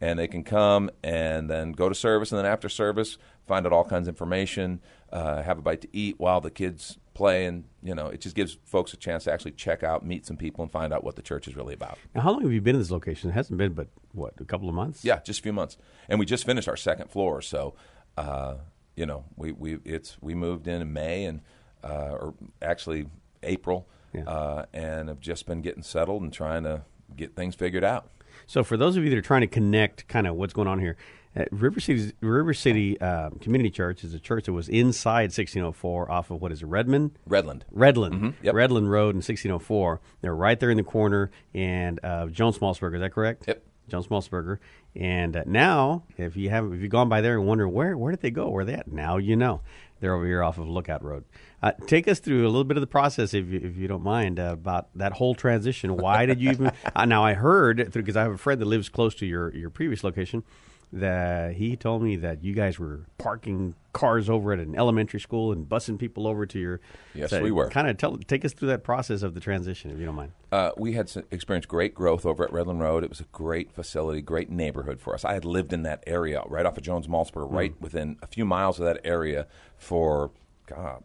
And 0.00 0.18
they 0.18 0.26
can 0.28 0.42
come 0.44 0.90
and 1.02 1.48
then 1.48 1.72
go 1.72 1.88
to 1.88 1.94
service, 1.94 2.32
and 2.32 2.38
then 2.38 2.46
after 2.46 2.68
service, 2.68 3.16
find 3.46 3.64
out 3.64 3.72
all 3.72 3.84
kinds 3.84 4.08
of 4.08 4.12
information, 4.14 4.80
uh, 5.12 5.42
have 5.42 5.58
a 5.58 5.62
bite 5.62 5.80
to 5.82 5.88
eat 5.92 6.18
while 6.18 6.40
the 6.40 6.50
kids 6.50 6.98
play. 7.16 7.46
And, 7.46 7.64
you 7.82 7.94
know, 7.94 8.06
it 8.08 8.20
just 8.20 8.36
gives 8.36 8.58
folks 8.64 8.92
a 8.92 8.96
chance 8.96 9.24
to 9.24 9.32
actually 9.32 9.52
check 9.52 9.82
out, 9.82 10.04
meet 10.04 10.26
some 10.26 10.36
people, 10.36 10.62
and 10.62 10.70
find 10.70 10.92
out 10.92 11.02
what 11.02 11.16
the 11.16 11.22
church 11.22 11.48
is 11.48 11.56
really 11.56 11.74
about. 11.74 11.98
Now, 12.14 12.20
how 12.20 12.32
long 12.32 12.42
have 12.42 12.52
you 12.52 12.60
been 12.60 12.76
in 12.76 12.80
this 12.80 12.90
location? 12.90 13.30
It 13.30 13.32
hasn't 13.32 13.58
been, 13.58 13.72
but 13.72 13.88
what, 14.12 14.34
a 14.40 14.44
couple 14.44 14.68
of 14.68 14.74
months? 14.74 15.04
Yeah, 15.04 15.20
just 15.24 15.40
a 15.40 15.42
few 15.42 15.52
months. 15.52 15.78
And 16.08 16.18
we 16.20 16.26
just 16.26 16.44
finished 16.44 16.68
our 16.68 16.76
second 16.76 17.10
floor. 17.10 17.40
So, 17.42 17.74
uh, 18.16 18.56
you 18.94 19.06
know, 19.06 19.24
we, 19.36 19.52
we, 19.52 19.78
it's, 19.84 20.16
we 20.20 20.34
moved 20.34 20.68
in 20.68 20.80
in 20.82 20.92
May 20.92 21.24
and, 21.24 21.40
uh, 21.82 22.16
or 22.20 22.34
actually 22.62 23.06
April, 23.42 23.88
Yeah. 24.12 24.22
uh, 24.24 24.64
and 24.72 25.08
have 25.08 25.20
just 25.20 25.46
been 25.46 25.62
getting 25.62 25.82
settled 25.82 26.22
and 26.22 26.32
trying 26.32 26.64
to 26.64 26.82
get 27.16 27.34
things 27.36 27.54
figured 27.54 27.84
out. 27.84 28.10
So, 28.46 28.62
for 28.62 28.76
those 28.76 28.96
of 28.96 29.04
you 29.04 29.10
that 29.10 29.16
are 29.16 29.22
trying 29.22 29.40
to 29.42 29.46
connect 29.46 30.06
kind 30.08 30.26
of 30.26 30.34
what's 30.36 30.52
going 30.52 30.68
on 30.68 30.78
here, 30.78 30.96
River 31.50 31.80
City 31.80 32.12
River 32.20 32.54
City 32.54 33.00
uh, 33.00 33.30
Community 33.40 33.70
Church 33.70 34.04
is 34.04 34.14
a 34.14 34.18
church 34.18 34.44
that 34.46 34.52
was 34.52 34.68
inside 34.68 35.24
1604 35.32 36.10
off 36.10 36.30
of 36.30 36.40
what 36.40 36.52
is 36.52 36.62
it, 36.62 36.66
Redmond? 36.66 37.18
Redland. 37.28 37.62
Redland, 37.74 38.12
Mm-hmm. 38.14 38.30
yep. 38.42 38.54
Redland 38.54 38.88
Road 38.88 39.10
in 39.10 39.16
1604. 39.18 40.00
They're 40.22 40.34
right 40.34 40.58
there 40.58 40.70
in 40.70 40.76
the 40.76 40.82
corner, 40.82 41.30
and 41.54 42.00
uh, 42.02 42.26
Jones 42.26 42.58
Maltsberger. 42.58 42.94
Is 42.94 43.00
that 43.00 43.12
correct? 43.12 43.44
Yep. 43.48 43.62
Jones 43.88 44.06
Maltsberger. 44.08 44.58
And 44.96 45.36
uh, 45.36 45.42
now, 45.46 46.04
if 46.16 46.36
you 46.36 46.48
have 46.50 46.72
if 46.72 46.80
you've 46.80 46.90
gone 46.90 47.08
by 47.08 47.20
there 47.20 47.38
and 47.38 47.46
wonder 47.46 47.68
where 47.68 47.96
where 47.98 48.12
did 48.12 48.22
they 48.22 48.30
go, 48.30 48.48
where 48.48 48.62
are 48.62 48.64
they 48.64 48.72
at? 48.74 48.90
Now 48.90 49.18
you 49.18 49.36
know 49.36 49.60
they're 50.00 50.14
over 50.14 50.24
here 50.26 50.42
off 50.42 50.58
of 50.58 50.68
Lookout 50.68 51.04
Road. 51.04 51.24
Uh, 51.62 51.72
take 51.86 52.08
us 52.08 52.18
through 52.18 52.44
a 52.44 52.48
little 52.48 52.64
bit 52.64 52.76
of 52.76 52.80
the 52.80 52.86
process, 52.86 53.32
if 53.34 53.46
you, 53.48 53.60
if 53.62 53.76
you 53.76 53.88
don't 53.88 54.02
mind, 54.02 54.38
uh, 54.40 54.50
about 54.52 54.88
that 54.94 55.12
whole 55.12 55.34
transition. 55.34 55.96
Why 55.96 56.24
did 56.26 56.40
you 56.40 56.50
even? 56.50 56.72
uh, 56.96 57.04
now 57.04 57.24
I 57.24 57.34
heard 57.34 57.92
because 57.92 58.16
I 58.16 58.22
have 58.22 58.32
a 58.32 58.38
friend 58.38 58.60
that 58.60 58.66
lives 58.66 58.88
close 58.88 59.14
to 59.16 59.26
your 59.26 59.54
your 59.54 59.68
previous 59.70 60.02
location 60.02 60.42
that 60.92 61.54
he 61.54 61.76
told 61.76 62.02
me 62.02 62.16
that 62.16 62.42
you 62.44 62.54
guys 62.54 62.78
were 62.78 63.00
parking 63.18 63.74
cars 63.92 64.30
over 64.30 64.52
at 64.52 64.60
an 64.60 64.76
elementary 64.76 65.18
school 65.18 65.52
and 65.52 65.68
busing 65.68 65.98
people 65.98 66.26
over 66.26 66.46
to 66.46 66.58
your. 66.58 66.80
Yes, 67.14 67.32
we 67.32 67.50
were. 67.50 67.68
Kind 67.70 67.88
of 67.88 67.96
tell 67.96 68.16
take 68.16 68.44
us 68.44 68.52
through 68.52 68.68
that 68.68 68.84
process 68.84 69.22
of 69.22 69.34
the 69.34 69.40
transition, 69.40 69.90
if 69.90 69.98
you 69.98 70.06
don't 70.06 70.14
mind. 70.14 70.32
Uh, 70.52 70.70
we 70.76 70.92
had 70.92 71.10
experienced 71.30 71.68
great 71.68 71.94
growth 71.94 72.24
over 72.24 72.44
at 72.44 72.50
Redland 72.50 72.80
Road. 72.80 73.02
It 73.02 73.10
was 73.10 73.20
a 73.20 73.26
great 73.32 73.72
facility, 73.72 74.22
great 74.22 74.50
neighborhood 74.50 75.00
for 75.00 75.14
us. 75.14 75.24
I 75.24 75.34
had 75.34 75.44
lived 75.44 75.72
in 75.72 75.82
that 75.82 76.04
area 76.06 76.42
right 76.46 76.64
off 76.64 76.76
of 76.76 76.82
Jones 76.82 77.08
Maltsberger, 77.08 77.52
right 77.52 77.74
within 77.80 78.16
a 78.22 78.26
few 78.26 78.44
miles 78.44 78.78
of 78.78 78.86
that 78.86 79.00
area 79.04 79.46
for, 79.76 80.30
God, 80.66 81.02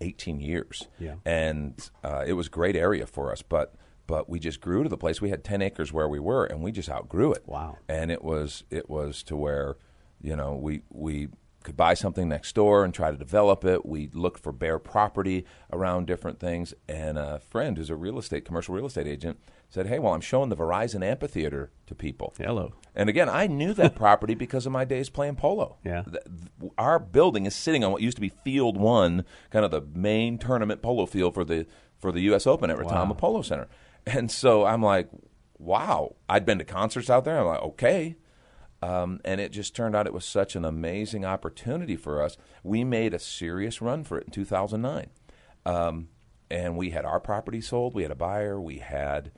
18 0.00 0.40
years. 0.40 0.88
Yeah. 0.98 1.14
And 1.24 1.90
uh, 2.02 2.24
it 2.26 2.32
was 2.32 2.48
a 2.48 2.50
great 2.50 2.76
area 2.76 3.06
for 3.06 3.30
us, 3.30 3.42
but 3.42 3.74
but 4.12 4.28
we 4.28 4.38
just 4.38 4.60
grew 4.60 4.82
to 4.82 4.90
the 4.90 4.98
place. 4.98 5.22
We 5.22 5.30
had 5.30 5.42
10 5.42 5.62
acres 5.62 5.90
where 5.90 6.06
we 6.06 6.20
were, 6.20 6.44
and 6.44 6.60
we 6.60 6.70
just 6.70 6.90
outgrew 6.90 7.32
it. 7.32 7.44
Wow. 7.46 7.78
And 7.88 8.10
it 8.10 8.22
was 8.22 8.62
it 8.68 8.90
was 8.90 9.22
to 9.22 9.34
where, 9.34 9.78
you 10.20 10.36
know, 10.36 10.54
we 10.54 10.82
we 10.90 11.28
could 11.62 11.78
buy 11.78 11.94
something 11.94 12.28
next 12.28 12.54
door 12.54 12.84
and 12.84 12.92
try 12.92 13.10
to 13.10 13.16
develop 13.16 13.64
it. 13.64 13.86
We 13.86 14.10
looked 14.12 14.40
for 14.40 14.52
bare 14.52 14.78
property 14.78 15.46
around 15.72 16.08
different 16.08 16.38
things. 16.38 16.74
And 16.86 17.16
a 17.16 17.38
friend 17.38 17.78
who's 17.78 17.88
a 17.88 17.96
real 17.96 18.18
estate, 18.18 18.44
commercial 18.44 18.74
real 18.74 18.84
estate 18.84 19.06
agent, 19.06 19.38
said, 19.70 19.86
Hey, 19.86 19.98
well, 19.98 20.12
I'm 20.12 20.20
showing 20.20 20.50
the 20.50 20.56
Verizon 20.56 21.02
Amphitheater 21.02 21.70
to 21.86 21.94
people. 21.94 22.34
Hello. 22.36 22.74
And 22.94 23.08
again, 23.08 23.30
I 23.30 23.46
knew 23.46 23.72
that 23.72 23.94
property 23.94 24.34
because 24.34 24.66
of 24.66 24.72
my 24.72 24.84
days 24.84 25.08
playing 25.08 25.36
polo. 25.36 25.78
Yeah. 25.86 26.02
Our 26.76 26.98
building 26.98 27.46
is 27.46 27.54
sitting 27.54 27.82
on 27.82 27.92
what 27.92 28.02
used 28.02 28.18
to 28.18 28.20
be 28.20 28.28
Field 28.28 28.76
One, 28.76 29.24
kind 29.48 29.64
of 29.64 29.70
the 29.70 29.80
main 29.80 30.36
tournament 30.36 30.82
polo 30.82 31.06
field 31.06 31.32
for 31.32 31.44
the 31.44 31.66
for 32.02 32.12
the 32.12 32.20
U.S. 32.22 32.46
Open 32.46 32.68
at 32.68 32.76
Retama 32.76 33.16
Polo 33.16 33.42
Center. 33.42 33.68
And 34.06 34.30
so 34.30 34.64
I'm 34.64 34.82
like, 34.82 35.08
wow. 35.58 36.16
I'd 36.28 36.44
been 36.44 36.58
to 36.58 36.64
concerts 36.64 37.08
out 37.08 37.24
there. 37.24 37.38
I'm 37.38 37.46
like, 37.46 37.62
okay. 37.62 38.16
Um, 38.82 39.20
and 39.24 39.40
it 39.40 39.52
just 39.52 39.76
turned 39.76 39.94
out 39.94 40.08
it 40.08 40.12
was 40.12 40.24
such 40.24 40.56
an 40.56 40.64
amazing 40.64 41.24
opportunity 41.24 41.96
for 41.96 42.20
us. 42.20 42.36
We 42.64 42.82
made 42.82 43.14
a 43.14 43.18
serious 43.20 43.80
run 43.80 44.02
for 44.02 44.18
it 44.18 44.24
in 44.26 44.32
2009. 44.32 45.06
Um, 45.64 46.08
and 46.50 46.76
we 46.76 46.90
had 46.90 47.04
our 47.04 47.20
property 47.20 47.60
sold. 47.60 47.94
We 47.94 48.02
had 48.02 48.10
a 48.10 48.16
buyer. 48.16 48.60
We 48.60 48.78
had 48.78 49.30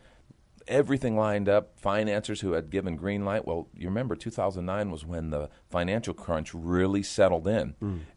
everything 0.67 1.17
lined 1.17 1.49
up, 1.49 1.79
financiers 1.79 2.41
who 2.41 2.53
had 2.53 2.71
given 2.71 2.97
green 2.97 3.25
light. 3.25 3.47
Well, 3.47 3.69
you 3.77 3.87
remember 3.89 4.17
2009 4.17 4.91
was 4.91 5.05
when 5.05 5.29
the 5.29 5.51
financial 5.71 6.15
crunch 6.15 6.55
really 6.55 7.03
settled 7.03 7.47
in. 7.47 7.75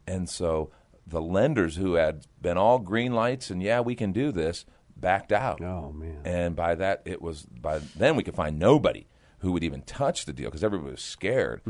And 0.07 0.29
so 0.29 0.71
the 1.05 1.21
lenders 1.21 1.75
who 1.75 1.95
had 1.95 2.25
been 2.41 2.57
all 2.57 2.79
green 2.79 3.13
lights 3.13 3.49
and 3.49 3.61
yeah, 3.61 3.81
we 3.81 3.95
can 3.95 4.13
do 4.13 4.31
this, 4.31 4.65
backed 4.99 5.31
out. 5.31 5.61
Oh, 5.61 5.91
man. 5.91 6.21
And 6.25 6.55
by 6.55 6.75
that 6.75 7.01
it 7.05 7.21
was 7.21 7.43
by 7.45 7.79
then 7.95 8.15
we 8.15 8.23
could 8.23 8.35
find 8.35 8.57
nobody 8.59 9.07
who 9.39 9.51
would 9.51 9.63
even 9.63 9.81
touch 9.83 10.25
the 10.25 10.33
deal 10.33 10.47
because 10.49 10.63
everybody 10.63 10.91
was 10.91 11.01
scared. 11.01 11.61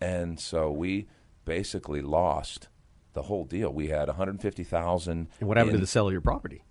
And 0.00 0.38
so 0.38 0.70
we 0.70 1.08
basically 1.44 2.00
lost 2.02 2.68
the 3.14 3.22
whole 3.22 3.44
deal. 3.44 3.72
We 3.72 3.88
had 3.88 4.06
150,000 4.08 5.28
And 5.40 5.48
what 5.48 5.56
happened 5.56 5.74
to 5.74 5.80
the 5.80 5.86
sale 5.86 6.06
of 6.06 6.12
your 6.12 6.20
property? 6.20 6.62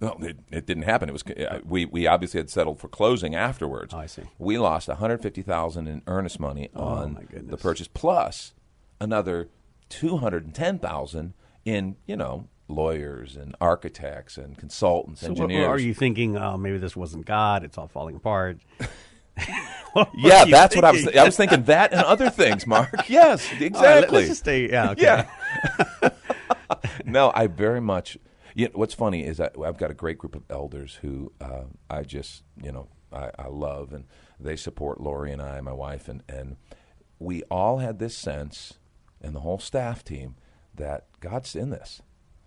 well, 0.00 0.16
it, 0.22 0.38
it 0.50 0.64
didn't 0.66 0.84
happen. 0.84 1.10
It 1.10 1.12
was 1.12 1.22
uh, 1.24 1.60
we 1.64 1.84
we 1.84 2.06
obviously 2.06 2.38
had 2.40 2.48
settled 2.48 2.80
for 2.80 2.88
closing 2.88 3.34
afterwards. 3.34 3.92
Oh, 3.92 3.98
I 3.98 4.06
see. 4.06 4.22
We 4.38 4.56
lost 4.56 4.88
one 4.88 4.96
hundred 4.96 5.20
fifty 5.20 5.42
thousand 5.42 5.88
in 5.88 6.00
earnest 6.06 6.40
money 6.40 6.70
Oh, 6.74 6.82
on 6.84 7.28
the 7.30 7.58
purchase, 7.58 7.86
plus 7.86 8.54
another 8.98 9.50
two 9.90 10.16
hundred 10.16 10.44
and 10.46 10.54
ten 10.54 10.78
thousand 10.78 11.34
in 11.66 11.96
you 12.06 12.16
know 12.16 12.48
lawyers 12.70 13.36
and 13.36 13.54
architects 13.60 14.38
and 14.38 14.56
consultants, 14.56 15.20
So 15.20 15.28
what, 15.28 15.40
engineers. 15.42 15.68
are 15.68 15.78
you 15.78 15.94
thinking? 15.94 16.36
Oh, 16.36 16.56
maybe 16.56 16.78
this 16.78 16.96
wasn't 16.96 17.26
God. 17.26 17.64
It's 17.64 17.76
all 17.76 17.88
falling 17.88 18.16
apart. 18.16 18.58
Yeah, 20.14 20.44
that's 20.44 20.76
what 20.76 20.84
I 20.84 20.92
was. 20.92 21.02
thinking? 21.02 21.20
I 21.20 21.24
was 21.24 21.36
thinking 21.36 21.64
that 21.64 21.92
and 21.92 22.02
other 22.02 22.30
things, 22.30 22.66
Mark. 22.66 22.90
Yes, 23.08 23.50
right, 23.52 23.62
exactly. 23.62 24.14
let, 24.14 24.22
us 24.22 24.28
just 24.28 24.40
stay. 24.40 24.70
Yeah. 24.70 24.90
Okay. 24.90 25.02
Yeah. 25.02 26.10
no, 27.04 27.32
I 27.34 27.48
very 27.48 27.80
much. 27.80 28.16
You 28.54 28.66
know, 28.66 28.72
what's 28.74 28.94
funny 28.94 29.24
is 29.24 29.40
I, 29.40 29.50
I've 29.64 29.78
got 29.78 29.90
a 29.90 29.94
great 29.94 30.18
group 30.18 30.34
of 30.36 30.42
elders 30.50 30.96
who 31.02 31.32
uh, 31.40 31.64
I 31.88 32.02
just, 32.02 32.42
you 32.62 32.70
know, 32.72 32.88
I, 33.12 33.30
I 33.38 33.46
love, 33.48 33.92
and 33.92 34.04
they 34.38 34.56
support 34.56 35.00
Lori 35.00 35.32
and 35.32 35.42
I, 35.42 35.60
my 35.60 35.72
wife, 35.72 36.08
and 36.08 36.22
and 36.28 36.56
we 37.18 37.42
all 37.44 37.78
had 37.78 37.98
this 37.98 38.16
sense, 38.16 38.74
and 39.20 39.34
the 39.34 39.40
whole 39.40 39.58
staff 39.58 40.04
team, 40.04 40.36
that 40.74 41.06
God's 41.20 41.56
in 41.56 41.70
this. 41.70 42.00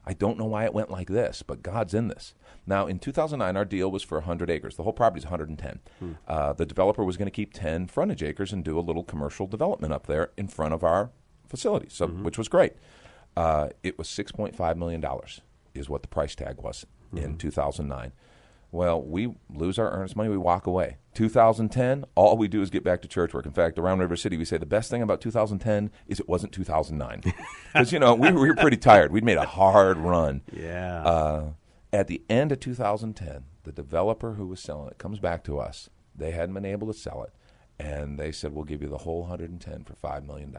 I 0.05 0.13
don't 0.13 0.37
know 0.37 0.45
why 0.45 0.65
it 0.65 0.73
went 0.73 0.91
like 0.91 1.07
this, 1.07 1.43
but 1.43 1.63
God's 1.63 1.93
in 1.93 2.07
this. 2.09 2.33
Now, 2.67 2.87
in 2.87 2.99
2009, 2.99 3.55
our 3.57 3.65
deal 3.65 3.89
was 3.91 4.03
for 4.03 4.17
100 4.19 4.49
acres. 4.49 4.75
The 4.75 4.83
whole 4.83 4.93
property 4.93 5.19
is 5.19 5.25
110. 5.25 5.79
Uh, 6.27 6.53
the 6.53 6.65
developer 6.65 7.03
was 7.03 7.15
going 7.17 7.27
to 7.27 7.31
keep 7.31 7.53
10 7.53 7.87
frontage 7.87 8.21
acres 8.23 8.51
and 8.51 8.63
do 8.63 8.77
a 8.77 8.81
little 8.81 9.03
commercial 9.03 9.47
development 9.47 9.93
up 9.93 10.07
there 10.07 10.31
in 10.37 10.47
front 10.47 10.73
of 10.73 10.83
our 10.83 11.11
facility, 11.47 11.87
so 11.89 12.07
which 12.07 12.37
was 12.37 12.47
great. 12.47 12.73
Uh, 13.37 13.69
it 13.81 13.97
was 13.97 14.07
6.5 14.07 14.75
million 14.77 15.01
dollars 15.01 15.41
is 15.73 15.89
what 15.89 16.01
the 16.03 16.07
price 16.07 16.35
tag 16.35 16.57
was 16.61 16.85
in 17.15 17.37
2009. 17.37 18.11
Well, 18.73 19.03
we 19.03 19.35
lose 19.53 19.77
our 19.77 19.91
earnest 19.91 20.15
money, 20.15 20.29
we 20.29 20.37
walk 20.37 20.65
away. 20.65 20.97
2010, 21.13 22.05
all 22.15 22.35
we 22.37 22.47
do 22.47 22.63
is 22.63 22.71
get 22.71 22.83
back 22.83 23.03
to 23.03 23.07
church 23.07 23.31
work. 23.31 23.45
In 23.45 23.51
fact, 23.51 23.77
around 23.77 23.99
River 23.99 24.15
City, 24.15 24.35
we 24.35 24.45
say 24.45 24.57
the 24.57 24.65
best 24.65 24.89
thing 24.89 25.03
about 25.03 25.21
2010 25.21 25.91
is 26.07 26.19
it 26.19 26.27
wasn't 26.27 26.51
2009. 26.53 27.21
Because, 27.71 27.91
you 27.93 27.99
know, 27.99 28.15
we, 28.15 28.31
we 28.31 28.47
were 28.49 28.55
pretty 28.55 28.77
tired. 28.77 29.11
We'd 29.11 29.23
made 29.23 29.37
a 29.37 29.45
hard 29.45 29.97
run. 29.99 30.41
Yeah. 30.51 31.03
Uh, 31.03 31.49
at 31.93 32.07
the 32.07 32.23
end 32.31 32.51
of 32.51 32.59
2010, 32.61 33.43
the 33.63 33.71
developer 33.71 34.33
who 34.33 34.47
was 34.47 34.59
selling 34.59 34.89
it 34.89 34.97
comes 34.97 35.19
back 35.19 35.43
to 35.43 35.59
us. 35.59 35.91
They 36.15 36.31
hadn't 36.31 36.55
been 36.55 36.65
able 36.65 36.87
to 36.87 36.93
sell 36.97 37.21
it. 37.21 37.31
And 37.79 38.17
they 38.17 38.31
said, 38.31 38.53
we'll 38.53 38.63
give 38.65 38.81
you 38.81 38.89
the 38.89 38.97
whole 38.99 39.21
110 39.21 39.83
for 39.83 39.93
$5 39.93 40.25
million. 40.25 40.55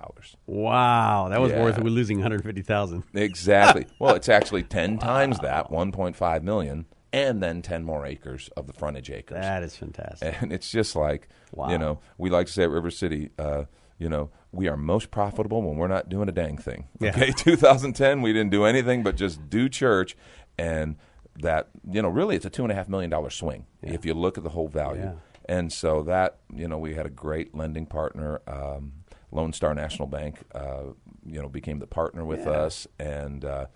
wow, 0.47 1.29
that 1.31 1.41
was 1.41 1.51
Yeah. 1.51 1.63
worth 1.65 1.79
losing 1.79 2.19
150,000. 2.19 3.03
Exactly. 3.15 3.87
well, 3.99 4.15
it's 4.15 4.29
actually 4.29 4.63
10 4.63 4.99
times 4.99 5.41
that, 5.41 5.69
1.5 5.71 6.43
million, 6.43 6.87
and 7.15 7.41
then 7.41 7.63
10 7.63 7.85
more 7.85 8.05
acres 8.05 8.51
of 8.57 8.67
the 8.67 8.73
frontage 8.73 9.09
acres. 9.09 9.37
That 9.41 9.63
is 9.63 9.77
fantastic. 9.77 10.35
and 10.43 10.53
it's 10.53 10.69
just 10.71 10.97
like, 10.97 11.29
Wow. 11.53 11.71
you 11.71 11.79
know, 11.79 12.01
we 12.19 12.29
like 12.29 12.49
to 12.49 12.53
say 12.53 12.65
at 12.65 12.71
River 12.71 12.91
City, 12.91 13.31
uh, 13.39 13.65
you 13.99 14.09
know, 14.09 14.31
we 14.51 14.67
are 14.69 14.77
most 14.77 15.13
profitable 15.13 15.63
when 15.63 15.77
we're 15.77 15.87
not 15.87 16.09
doing 16.09 16.29
a 16.29 16.33
dang 16.33 16.59
thing. 16.59 16.89
Yeah. 17.01 17.11
Okay, 17.11 17.31
2010, 17.37 18.21
we 18.23 18.33
didn't 18.33 18.51
do 18.51 18.65
anything 18.65 19.05
but 19.05 19.15
just 19.17 19.49
do 19.49 19.69
church, 19.69 20.17
and 20.59 20.97
that, 21.41 21.69
you 21.89 22.03
know, 22.03 22.09
really 22.09 22.35
it's 22.35 22.45
a 22.45 22.51
two 22.51 22.63
and 22.65 22.73
a 22.73 22.75
half 22.75 22.89
million 22.89 23.11
dollar 23.11 23.31
swing 23.31 23.67
if 23.83 24.05
you 24.05 24.15
look 24.15 24.37
at 24.37 24.43
the 24.45 24.51
whole 24.51 24.69
value. 24.69 25.03
Yeah. 25.03 25.13
And 25.47 25.73
so 25.73 26.03
that, 26.05 26.39
you 26.53 26.67
know, 26.67 26.79
we 26.79 26.95
had 26.95 27.07
a 27.07 27.11
great 27.11 27.55
lending 27.55 27.87
partner, 27.87 28.41
um, 28.49 28.93
Lone 29.31 29.53
Star 29.53 29.75
National 29.75 30.09
Bank, 30.09 30.39
uh, 30.55 30.85
you 31.25 31.41
know, 31.41 31.49
became 31.49 31.79
the 31.79 31.87
partner 31.87 32.25
with 32.25 32.47
us, 32.47 32.87
and 32.99 33.45
uh, 33.45 33.67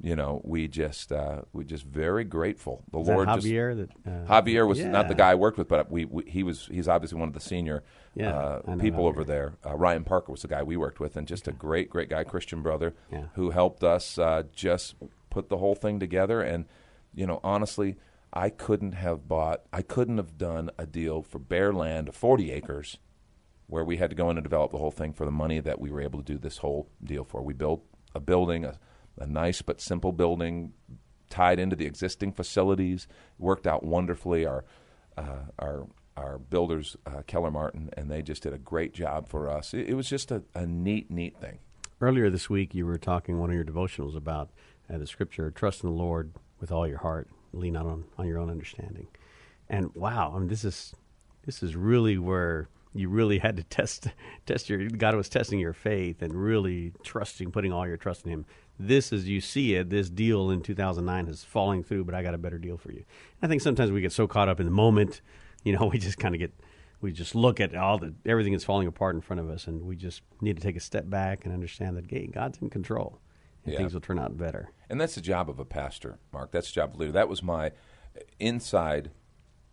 you 0.00 0.14
know, 0.14 0.40
we 0.44 0.68
just 0.68 1.10
uh, 1.10 1.42
we 1.52 1.64
just 1.64 1.84
very 1.84 2.24
grateful. 2.24 2.84
The 2.92 3.00
Is 3.00 3.06
that 3.08 3.14
Lord 3.14 3.28
just 3.28 3.46
Javier 3.46 3.76
that 4.04 4.10
uh, 4.10 4.26
Javier 4.42 4.66
was 4.66 4.78
not 4.84 5.08
the 5.08 5.14
guy 5.14 5.30
I 5.32 5.34
worked 5.34 5.58
with, 5.58 5.68
but 5.68 5.90
we, 5.90 6.04
we 6.04 6.22
he 6.30 6.42
was 6.42 6.68
he's 6.70 6.86
obviously 6.88 7.18
one 7.18 7.28
of 7.28 7.34
the 7.34 7.40
senior 7.40 7.82
Yeah, 8.14 8.36
uh, 8.36 8.76
people 8.76 9.06
over 9.06 9.24
there. 9.24 9.54
Uh, 9.66 9.74
Ryan 9.76 10.04
Parker 10.04 10.30
was 10.30 10.42
the 10.42 10.48
guy 10.48 10.62
we 10.62 10.76
worked 10.76 11.00
with, 11.00 11.16
and 11.16 11.26
just 11.26 11.48
a 11.48 11.52
great 11.52 11.90
great 11.90 12.08
guy, 12.08 12.22
Christian 12.24 12.62
brother, 12.62 12.94
Yeah. 13.10 13.24
who 13.34 13.50
helped 13.50 13.82
us 13.82 14.18
uh, 14.18 14.44
just 14.54 14.94
put 15.30 15.48
the 15.48 15.56
whole 15.58 15.74
thing 15.74 15.98
together. 15.98 16.40
And 16.42 16.66
you 17.14 17.26
know, 17.26 17.40
honestly, 17.42 17.96
I 18.32 18.50
couldn't 18.50 18.92
have 18.92 19.26
bought, 19.26 19.62
I 19.72 19.82
couldn't 19.82 20.18
have 20.18 20.38
done 20.38 20.70
a 20.78 20.86
deal 20.86 21.22
for 21.22 21.38
bare 21.40 21.72
land 21.72 22.08
of 22.08 22.14
forty 22.14 22.52
acres, 22.52 22.98
where 23.66 23.84
we 23.84 23.96
had 23.96 24.10
to 24.10 24.16
go 24.16 24.30
in 24.30 24.36
and 24.36 24.44
develop 24.44 24.70
the 24.70 24.78
whole 24.78 24.92
thing 24.92 25.12
for 25.12 25.24
the 25.24 25.32
money 25.32 25.58
that 25.58 25.80
we 25.80 25.90
were 25.90 26.00
able 26.00 26.20
to 26.22 26.32
do 26.34 26.38
this 26.38 26.58
whole 26.58 26.88
deal 27.02 27.24
for. 27.24 27.42
We 27.42 27.52
built 27.54 27.82
a 28.14 28.20
building, 28.20 28.64
a, 28.64 28.78
a 29.20 29.26
nice 29.26 29.62
but 29.62 29.80
simple 29.80 30.12
building, 30.12 30.72
tied 31.30 31.58
into 31.58 31.76
the 31.76 31.86
existing 31.86 32.32
facilities. 32.32 33.06
Worked 33.38 33.66
out 33.66 33.84
wonderfully. 33.84 34.46
Our 34.46 34.64
uh, 35.16 35.46
our 35.58 35.86
our 36.18 36.38
builders, 36.38 36.96
uh, 37.06 37.22
Keller 37.26 37.50
Martin, 37.50 37.90
and 37.96 38.10
they 38.10 38.22
just 38.22 38.42
did 38.42 38.52
a 38.52 38.58
great 38.58 38.92
job 38.92 39.28
for 39.28 39.48
us. 39.48 39.72
It, 39.72 39.90
it 39.90 39.94
was 39.94 40.08
just 40.08 40.30
a, 40.30 40.42
a 40.54 40.66
neat, 40.66 41.10
neat 41.10 41.38
thing. 41.40 41.58
Earlier 42.00 42.28
this 42.28 42.50
week, 42.50 42.74
you 42.74 42.86
were 42.86 42.98
talking 42.98 43.38
one 43.38 43.50
of 43.50 43.54
your 43.54 43.64
devotionals 43.64 44.16
about 44.16 44.50
uh, 44.92 44.98
the 44.98 45.06
scripture, 45.06 45.50
trust 45.50 45.82
in 45.84 45.90
the 45.90 45.94
Lord 45.94 46.32
with 46.60 46.72
all 46.72 46.86
your 46.86 46.98
heart, 46.98 47.28
lean 47.52 47.74
not 47.74 47.86
on, 47.86 48.04
on 48.18 48.26
your 48.26 48.38
own 48.38 48.50
understanding. 48.50 49.06
And 49.68 49.94
wow, 49.94 50.32
I 50.34 50.38
mean, 50.38 50.48
this 50.48 50.64
is 50.64 50.94
this 51.44 51.62
is 51.62 51.76
really 51.76 52.18
where 52.18 52.68
you 52.94 53.08
really 53.08 53.38
had 53.38 53.56
to 53.56 53.62
test 53.70 54.08
test 54.46 54.68
your 54.68 54.88
God 54.88 55.14
was 55.14 55.28
testing 55.28 55.58
your 55.58 55.72
faith 55.72 56.22
and 56.22 56.32
really 56.34 56.92
trusting, 57.04 57.52
putting 57.52 57.72
all 57.72 57.86
your 57.86 57.96
trust 57.96 58.24
in 58.24 58.32
Him. 58.32 58.46
This, 58.78 59.12
as 59.12 59.28
you 59.28 59.40
see 59.40 59.74
it, 59.74 59.90
this 59.90 60.08
deal 60.08 60.50
in 60.50 60.62
2009 60.62 61.26
is 61.26 61.42
falling 61.44 61.82
through, 61.82 62.04
but 62.04 62.14
I 62.14 62.22
got 62.22 62.34
a 62.34 62.38
better 62.38 62.58
deal 62.58 62.76
for 62.76 62.92
you. 62.92 63.04
I 63.42 63.48
think 63.48 63.60
sometimes 63.60 63.90
we 63.90 64.00
get 64.00 64.12
so 64.12 64.26
caught 64.28 64.48
up 64.48 64.60
in 64.60 64.66
the 64.66 64.72
moment, 64.72 65.20
you 65.64 65.72
know, 65.76 65.86
we 65.92 65.98
just 65.98 66.18
kind 66.18 66.34
of 66.34 66.38
get 66.38 66.52
we 67.00 67.12
just 67.12 67.34
look 67.36 67.60
at 67.60 67.76
all 67.76 67.96
the 67.98 68.12
everything 68.26 68.54
is 68.54 68.64
falling 68.64 68.88
apart 68.88 69.14
in 69.14 69.20
front 69.20 69.40
of 69.40 69.48
us, 69.48 69.66
and 69.66 69.82
we 69.82 69.96
just 69.96 70.22
need 70.40 70.56
to 70.56 70.62
take 70.62 70.76
a 70.76 70.80
step 70.80 71.08
back 71.08 71.44
and 71.44 71.54
understand 71.54 71.96
that 71.96 72.10
hey, 72.10 72.26
God's 72.26 72.58
in 72.58 72.70
control, 72.70 73.20
and 73.64 73.72
Yeah. 73.72 73.78
things 73.80 73.94
will 73.94 74.00
turn 74.00 74.18
out 74.18 74.36
better. 74.36 74.70
And 74.90 75.00
that's 75.00 75.14
the 75.14 75.20
job 75.20 75.48
of 75.48 75.58
a 75.58 75.64
pastor, 75.64 76.18
Mark. 76.32 76.50
That's 76.52 76.68
the 76.68 76.74
job 76.74 76.90
of 76.90 76.96
a 76.96 76.98
leader. 76.98 77.12
That 77.12 77.28
was 77.28 77.42
my 77.42 77.72
inside. 78.40 79.10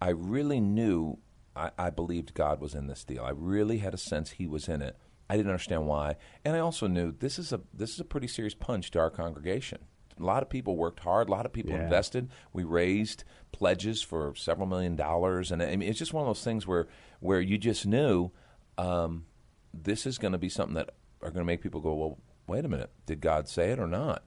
I 0.02 0.10
really 0.10 0.60
knew, 0.60 1.18
I, 1.56 1.72
I 1.78 1.90
believed 1.90 2.34
God 2.34 2.60
was 2.60 2.76
in 2.76 2.88
this 2.88 3.04
deal. 3.04 3.24
I 3.24 3.32
really 3.32 3.78
had 3.80 3.94
a 3.94 3.98
sense 3.98 4.32
He 4.32 4.46
was 4.48 4.68
in 4.68 4.82
it. 4.82 4.98
I 5.30 5.38
didn't 5.38 5.50
understand 5.52 5.88
why, 5.88 6.18
and 6.44 6.56
I 6.56 6.60
also 6.60 6.88
knew 6.88 7.12
this 7.12 7.40
is 7.40 7.52
a 7.52 7.62
this 7.74 7.94
is 7.94 8.00
a 8.00 8.06
pretty 8.06 8.28
serious 8.28 8.54
punch 8.54 8.92
to 8.92 9.00
our 9.00 9.10
congregation. 9.10 9.80
A 10.20 10.24
lot 10.24 10.44
of 10.44 10.50
people 10.50 10.78
worked 10.78 11.02
hard. 11.02 11.28
A 11.28 11.32
lot 11.32 11.46
of 11.46 11.52
people 11.52 11.74
Yeah. 11.74 11.84
invested. 11.84 12.30
We 12.54 12.64
raised 12.64 13.24
pledges 13.52 14.02
for 14.02 14.34
several 14.36 14.68
million 14.68 14.96
dollars, 14.96 15.52
and 15.52 15.62
I 15.62 15.76
mean, 15.76 15.90
it's 15.90 16.00
just 16.00 16.14
one 16.14 16.22
of 16.24 16.28
those 16.28 16.44
things 16.44 16.66
where 16.68 16.88
where 17.20 17.42
you 17.42 17.58
just 17.58 17.86
knew 17.86 18.32
um, 18.78 19.26
this 19.74 20.06
is 20.06 20.18
going 20.18 20.32
to 20.34 20.38
be 20.38 20.50
something 20.50 20.76
that 20.76 20.92
are 21.22 21.30
going 21.32 21.42
to 21.42 21.46
make 21.46 21.62
people 21.62 21.82
go, 21.82 21.94
well, 21.94 22.18
wait 22.48 22.64
a 22.66 22.70
minute, 22.70 22.92
did 23.06 23.20
God 23.22 23.48
say 23.50 23.72
it 23.72 23.80
or 23.80 23.88
not? 23.88 24.24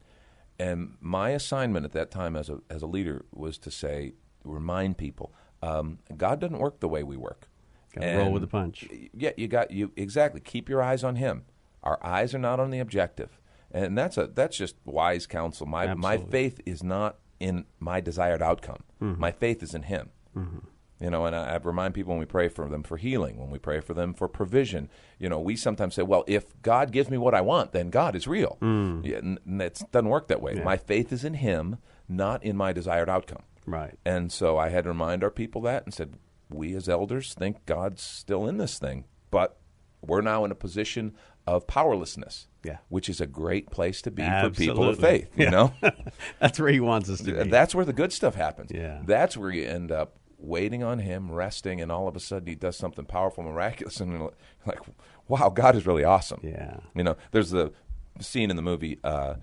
And 0.59 0.97
my 1.01 1.31
assignment 1.31 1.85
at 1.85 1.93
that 1.93 2.11
time 2.11 2.35
as 2.35 2.49
a 2.49 2.59
as 2.69 2.83
a 2.83 2.87
leader 2.87 3.25
was 3.33 3.57
to 3.59 3.71
say, 3.71 4.15
remind 4.45 4.99
people, 4.99 5.33
um, 5.63 5.99
God 6.17 6.41
doesn't 6.41 6.59
work 6.59 6.81
the 6.81 6.89
way 6.89 7.03
we 7.03 7.17
work. 7.17 7.49
Gotta 7.92 8.18
roll 8.18 8.33
with 8.33 8.42
the 8.42 8.48
punch. 8.48 8.87
Yeah, 9.14 9.31
you 9.37 9.48
got 9.48 9.70
you 9.70 9.92
exactly. 9.96 10.40
Keep 10.40 10.68
your 10.68 10.83
eyes 10.83 11.03
on 11.05 11.16
Him. 11.16 11.44
Our 11.83 11.98
eyes 12.05 12.35
are 12.35 12.38
not 12.38 12.61
on 12.61 12.70
the 12.70 12.81
objective. 12.81 13.38
and 13.70 13.96
that's 13.96 14.16
a 14.16 14.27
that's 14.27 14.57
just 14.57 14.77
wise 14.85 15.27
counsel. 15.27 15.66
My 15.66 15.94
my 15.94 16.16
faith 16.18 16.61
is 16.66 16.83
not 16.83 17.16
in 17.40 17.64
my 17.79 18.01
desired 18.01 18.42
outcome. 18.42 18.83
Mm-hmm. 19.01 19.20
My 19.20 19.31
faith 19.33 19.62
is 19.62 19.74
in 19.74 19.83
Him. 19.83 20.11
Mm-hmm. 20.37 20.59
You 21.01 21.11
know, 21.11 21.27
and 21.27 21.37
I, 21.37 21.55
I 21.55 21.57
remind 21.59 21.94
people 21.94 22.11
when 22.11 22.18
we 22.18 22.27
pray 22.27 22.48
for 22.48 22.68
them 22.68 22.83
for 22.83 22.96
healing, 22.96 23.37
when 23.38 23.51
we 23.51 23.61
pray 23.61 23.79
for 23.79 23.94
them 23.94 24.14
for 24.14 24.27
provision. 24.27 24.90
You 25.20 25.29
know, 25.29 25.38
we 25.38 25.55
sometimes 25.55 25.94
say, 25.94 26.03
"Well, 26.03 26.24
if 26.27 26.61
God 26.62 26.90
gives 26.90 27.09
me 27.09 27.16
what 27.18 27.35
I 27.35 27.40
want, 27.40 27.70
then 27.72 27.90
God 27.90 28.16
is 28.16 28.27
real." 28.27 28.59
Mm. 28.61 29.07
Yeah, 29.07 29.18
and 29.18 29.38
and 29.46 29.62
it 29.62 29.81
doesn't 29.92 30.09
work 30.09 30.27
that 30.29 30.42
way. 30.42 30.55
My 30.55 30.77
faith 30.77 31.12
is 31.12 31.24
in 31.24 31.35
Him, 31.35 31.79
not 32.09 32.42
in 32.42 32.57
my 32.57 32.72
desired 32.72 33.09
outcome. 33.09 33.42
Right. 33.64 33.96
And 34.05 34.33
so 34.33 34.57
I 34.59 34.70
had 34.70 34.85
to 34.85 34.90
remind 34.90 35.22
our 35.22 35.31
people 35.31 35.61
that 35.62 35.85
and 35.85 35.92
said, 35.94 36.14
we 36.51 36.75
as 36.75 36.89
elders 36.89 37.35
think 37.35 37.65
God's 37.67 38.03
still 38.03 38.47
in 38.47 38.59
this 38.59 38.79
thing, 38.79 39.05
but 39.31 39.59
we're 40.01 40.21
now 40.21 40.45
in 40.45 40.51
a 40.51 40.55
position 40.55 41.15
of 41.47 41.67
powerlessness. 41.67 42.47
Yeah. 42.65 42.79
Which 42.89 43.09
is 43.09 43.21
a 43.21 43.27
great 43.27 43.71
place 43.71 44.03
to 44.03 44.11
be 44.11 44.23
for 44.23 44.51
people 44.51 44.89
of 44.89 44.99
faith, 44.99 45.31
you 45.37 45.45
Yeah. 45.45 45.51
know? 45.51 45.73
That's 46.41 46.59
where 46.61 46.71
he 46.71 46.81
wants 46.81 47.09
us 47.09 47.19
to 47.21 47.33
be. 47.45 47.51
That's 47.51 47.75
where 47.75 47.85
the 47.85 47.93
good 47.93 48.13
stuff 48.13 48.35
happens. 48.35 48.71
Yeah. 48.75 49.01
That's 49.07 49.37
where 49.37 49.51
you 49.51 49.65
end 49.67 49.91
up 49.93 50.17
waiting 50.39 50.83
on 50.83 50.99
him, 51.01 51.31
resting, 51.31 51.81
and 51.81 51.91
all 51.91 52.07
of 52.09 52.15
a 52.17 52.21
sudden 52.21 52.47
he 52.49 52.55
does 52.55 52.77
something 52.77 53.05
powerful, 53.07 53.43
miraculous, 53.45 54.01
and 54.01 54.13
you're 54.13 54.33
like, 54.67 54.81
wow, 55.29 55.49
God 55.49 55.75
is 55.77 55.87
really 55.87 56.05
awesome. 56.05 56.41
Yeah. 56.43 56.79
You 56.95 57.05
know, 57.05 57.17
there's 57.33 57.51
the 57.51 57.73
scene 58.21 58.51
in 58.51 58.57
the 58.57 58.63
movie, 58.63 58.99
uh, 59.03 59.35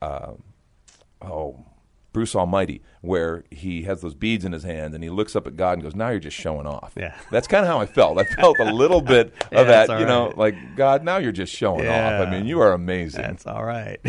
uh, 0.00 0.32
oh, 1.22 1.64
Bruce 2.12 2.34
Almighty, 2.34 2.82
where 3.00 3.44
he 3.50 3.82
has 3.82 4.00
those 4.00 4.14
beads 4.14 4.44
in 4.44 4.52
his 4.52 4.64
hand 4.64 4.94
and 4.94 5.02
he 5.04 5.10
looks 5.10 5.36
up 5.36 5.46
at 5.46 5.56
God 5.56 5.74
and 5.74 5.82
goes, 5.82 5.94
"Now 5.94 6.08
you're 6.10 6.18
just 6.18 6.36
showing 6.36 6.66
off." 6.66 6.92
Yeah. 6.96 7.14
that's 7.30 7.46
kind 7.46 7.64
of 7.64 7.70
how 7.70 7.80
I 7.80 7.86
felt. 7.86 8.18
I 8.18 8.24
felt 8.24 8.58
a 8.58 8.72
little 8.72 9.00
bit 9.00 9.26
of 9.52 9.66
that's 9.66 9.88
that, 9.88 10.00
you 10.00 10.06
know, 10.06 10.26
right. 10.28 10.38
like 10.38 10.76
God, 10.76 11.04
now 11.04 11.18
you're 11.18 11.32
just 11.32 11.52
showing 11.54 11.84
Yeah. 11.84 12.20
off. 12.20 12.26
I 12.26 12.30
mean, 12.30 12.46
you 12.46 12.60
are 12.60 12.72
amazing. 12.72 13.22
That's 13.22 13.46
all 13.46 13.64
right. 13.64 14.00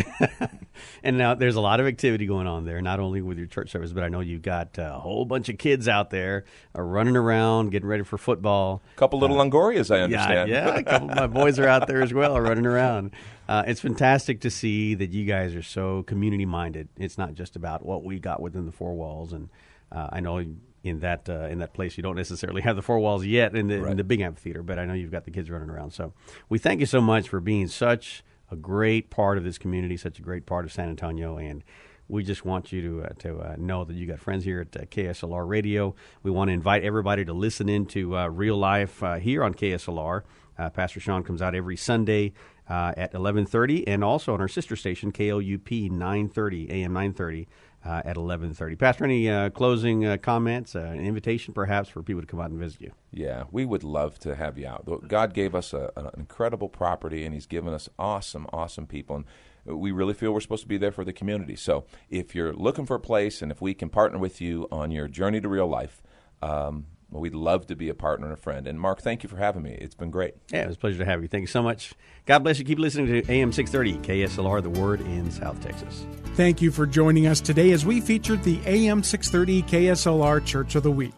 and 1.02 1.18
now 1.18 1.34
there's 1.34 1.56
a 1.56 1.60
lot 1.60 1.80
of 1.80 1.86
activity 1.86 2.26
going 2.26 2.46
on 2.46 2.64
there, 2.64 2.80
not 2.80 3.00
only 3.00 3.22
with 3.22 3.38
your 3.38 3.46
church 3.46 3.70
service, 3.70 3.92
but 3.92 4.02
I 4.02 4.08
know 4.08 4.20
you've 4.20 4.42
got 4.42 4.76
a 4.78 4.90
whole 4.98 5.24
bunch 5.24 5.48
of 5.48 5.58
kids 5.58 5.88
out 5.88 6.10
there 6.10 6.44
uh, 6.76 6.82
running 6.82 7.16
around, 7.16 7.70
getting 7.70 7.88
ready 7.88 8.02
for 8.04 8.18
football. 8.18 8.82
a 8.94 8.98
couple 8.98 9.18
little 9.18 9.36
Longorias, 9.36 9.90
I 9.94 9.98
Yeah, 9.98 10.04
understand. 10.04 10.50
yeah. 10.50 10.74
A 10.76 10.82
couple 10.82 11.10
of 11.10 11.16
my 11.16 11.26
boys 11.40 11.58
are 11.58 11.68
out 11.68 11.86
there 11.86 12.02
as 12.02 12.12
well, 12.14 12.40
running 12.40 12.66
around. 12.66 13.12
Uh, 13.48 13.64
it's 13.66 13.80
fantastic 13.80 14.40
to 14.42 14.48
see 14.50 14.94
that 14.94 15.10
you 15.10 15.24
guys 15.24 15.56
are 15.56 15.62
so 15.62 16.04
community 16.04 16.46
minded. 16.46 16.88
It's 16.96 17.18
not 17.18 17.34
just 17.34 17.56
about 17.56 17.84
what 17.84 18.04
we 18.04 18.20
got 18.20 18.40
within 18.40 18.64
the 18.64 18.70
four 18.70 18.89
walls, 18.94 19.32
and 19.32 19.48
uh, 19.92 20.08
I 20.12 20.20
know 20.20 20.44
in 20.82 21.00
that 21.00 21.28
uh, 21.28 21.46
in 21.48 21.58
that 21.58 21.74
place 21.74 21.96
you 21.96 22.02
don't 22.02 22.16
necessarily 22.16 22.62
have 22.62 22.76
the 22.76 22.82
four 22.82 22.98
walls 22.98 23.24
yet 23.24 23.54
in 23.54 23.68
the, 23.68 23.84
in 23.86 23.96
the 23.96 24.04
big 24.04 24.20
amphitheater, 24.20 24.62
but 24.62 24.78
I 24.78 24.84
know 24.84 24.94
you've 24.94 25.10
got 25.10 25.24
the 25.24 25.30
kids 25.30 25.50
running 25.50 25.70
around. 25.70 25.92
So 25.92 26.12
we 26.48 26.58
thank 26.58 26.80
you 26.80 26.86
so 26.86 27.00
much 27.00 27.28
for 27.28 27.40
being 27.40 27.68
such 27.68 28.24
a 28.50 28.56
great 28.56 29.10
part 29.10 29.38
of 29.38 29.44
this 29.44 29.58
community, 29.58 29.96
such 29.96 30.18
a 30.18 30.22
great 30.22 30.46
part 30.46 30.64
of 30.64 30.72
San 30.72 30.88
Antonio, 30.88 31.36
and 31.36 31.62
we 32.08 32.24
just 32.24 32.44
want 32.44 32.72
you 32.72 32.82
to 32.82 33.04
uh, 33.04 33.08
to 33.20 33.38
uh, 33.40 33.56
know 33.58 33.84
that 33.84 33.94
you 33.94 34.06
got 34.06 34.18
friends 34.18 34.44
here 34.44 34.60
at 34.60 34.76
uh, 34.76 34.84
KSLR 34.86 35.46
Radio. 35.46 35.94
We 36.22 36.30
want 36.30 36.48
to 36.48 36.52
invite 36.52 36.82
everybody 36.82 37.24
to 37.24 37.32
listen 37.32 37.68
into 37.68 38.16
uh, 38.16 38.28
real 38.28 38.56
life 38.56 39.02
uh, 39.02 39.16
here 39.16 39.44
on 39.44 39.54
KSLR. 39.54 40.22
Uh, 40.58 40.68
Pastor 40.70 41.00
Sean 41.00 41.22
comes 41.22 41.40
out 41.40 41.54
every 41.54 41.76
Sunday 41.76 42.32
uh, 42.68 42.92
at 42.96 43.12
11:30, 43.12 43.84
and 43.86 44.02
also 44.02 44.34
on 44.34 44.40
our 44.40 44.48
sister 44.48 44.76
station 44.76 45.12
KLUP 45.12 45.90
9:30 45.90 46.70
AM 46.70 46.92
9:30 46.92 47.46
uh, 47.84 48.02
at 48.04 48.16
11:30. 48.16 48.78
Pastor, 48.78 49.04
any 49.04 49.28
uh, 49.28 49.50
closing 49.50 50.06
uh, 50.06 50.16
comments? 50.16 50.74
Uh, 50.74 50.80
an 50.80 51.00
invitation, 51.00 51.54
perhaps, 51.54 51.88
for 51.88 52.02
people 52.02 52.20
to 52.20 52.26
come 52.26 52.40
out 52.40 52.50
and 52.50 52.58
visit 52.58 52.80
you. 52.80 52.92
Yeah, 53.12 53.44
we 53.50 53.64
would 53.64 53.84
love 53.84 54.18
to 54.20 54.34
have 54.34 54.58
you 54.58 54.66
out. 54.66 55.08
God 55.08 55.34
gave 55.34 55.54
us 55.54 55.72
a, 55.72 55.90
an 55.96 56.10
incredible 56.16 56.68
property, 56.68 57.24
and 57.24 57.34
He's 57.34 57.46
given 57.46 57.72
us 57.72 57.88
awesome, 57.98 58.46
awesome 58.52 58.86
people. 58.86 59.16
And 59.16 59.24
we 59.64 59.92
really 59.92 60.14
feel 60.14 60.32
we're 60.32 60.40
supposed 60.40 60.62
to 60.62 60.68
be 60.68 60.78
there 60.78 60.92
for 60.92 61.04
the 61.04 61.12
community. 61.12 61.56
So 61.56 61.84
if 62.08 62.34
you're 62.34 62.52
looking 62.52 62.86
for 62.86 62.96
a 62.96 63.00
place, 63.00 63.42
and 63.42 63.50
if 63.52 63.60
we 63.60 63.74
can 63.74 63.88
partner 63.88 64.18
with 64.18 64.40
you 64.40 64.66
on 64.70 64.90
your 64.90 65.08
journey 65.08 65.40
to 65.40 65.48
real 65.48 65.66
life, 65.66 66.02
um, 66.42 66.86
well, 67.10 67.20
we'd 67.20 67.34
love 67.34 67.66
to 67.66 67.76
be 67.76 67.88
a 67.88 67.94
partner 67.94 68.26
and 68.26 68.32
a 68.32 68.40
friend. 68.40 68.66
And 68.66 68.80
Mark, 68.80 69.02
thank 69.02 69.22
you 69.22 69.28
for 69.28 69.36
having 69.36 69.62
me. 69.62 69.76
It's 69.80 69.94
been 69.94 70.10
great. 70.10 70.34
Yeah, 70.52 70.62
it 70.62 70.68
was 70.68 70.76
a 70.76 70.78
pleasure 70.78 70.98
to 70.98 71.04
have 71.04 71.22
you. 71.22 71.28
Thank 71.28 71.42
you 71.42 71.48
so 71.48 71.62
much. 71.62 71.92
God 72.26 72.40
bless 72.40 72.58
you. 72.58 72.64
Keep 72.64 72.78
listening 72.78 73.06
to 73.06 73.32
AM 73.32 73.52
630 73.52 74.06
KSLR, 74.06 74.62
the 74.62 74.70
Word 74.70 75.00
in 75.00 75.30
South 75.30 75.60
Texas. 75.60 76.06
Thank 76.34 76.62
you 76.62 76.70
for 76.70 76.86
joining 76.86 77.26
us 77.26 77.40
today 77.40 77.72
as 77.72 77.84
we 77.84 78.00
featured 78.00 78.44
the 78.44 78.60
AM 78.64 79.02
630 79.02 79.62
KSLR 79.62 80.44
Church 80.44 80.76
of 80.76 80.84
the 80.84 80.92
Week. 80.92 81.14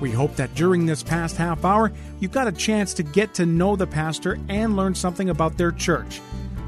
We 0.00 0.10
hope 0.10 0.34
that 0.36 0.54
during 0.54 0.86
this 0.86 1.02
past 1.02 1.36
half 1.36 1.64
hour, 1.64 1.92
you've 2.20 2.32
got 2.32 2.48
a 2.48 2.52
chance 2.52 2.94
to 2.94 3.02
get 3.02 3.34
to 3.34 3.46
know 3.46 3.76
the 3.76 3.86
pastor 3.86 4.38
and 4.48 4.76
learn 4.76 4.94
something 4.94 5.30
about 5.30 5.56
their 5.56 5.72
church. 5.72 6.20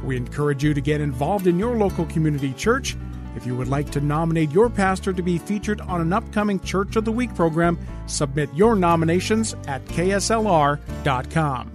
We 0.04 0.16
encourage 0.16 0.62
you 0.62 0.74
to 0.74 0.80
get 0.80 1.00
involved 1.00 1.46
in 1.46 1.58
your 1.58 1.76
local 1.76 2.06
community 2.06 2.52
church. 2.52 2.96
If 3.36 3.46
you 3.46 3.56
would 3.56 3.68
like 3.68 3.90
to 3.90 4.00
nominate 4.00 4.50
your 4.50 4.70
pastor 4.70 5.12
to 5.12 5.22
be 5.22 5.38
featured 5.38 5.80
on 5.80 6.00
an 6.00 6.12
upcoming 6.12 6.60
Church 6.60 6.96
of 6.96 7.04
the 7.04 7.12
Week 7.12 7.34
program, 7.34 7.78
submit 8.06 8.48
your 8.54 8.76
nominations 8.76 9.54
at 9.66 9.84
kslr.com. 9.86 11.73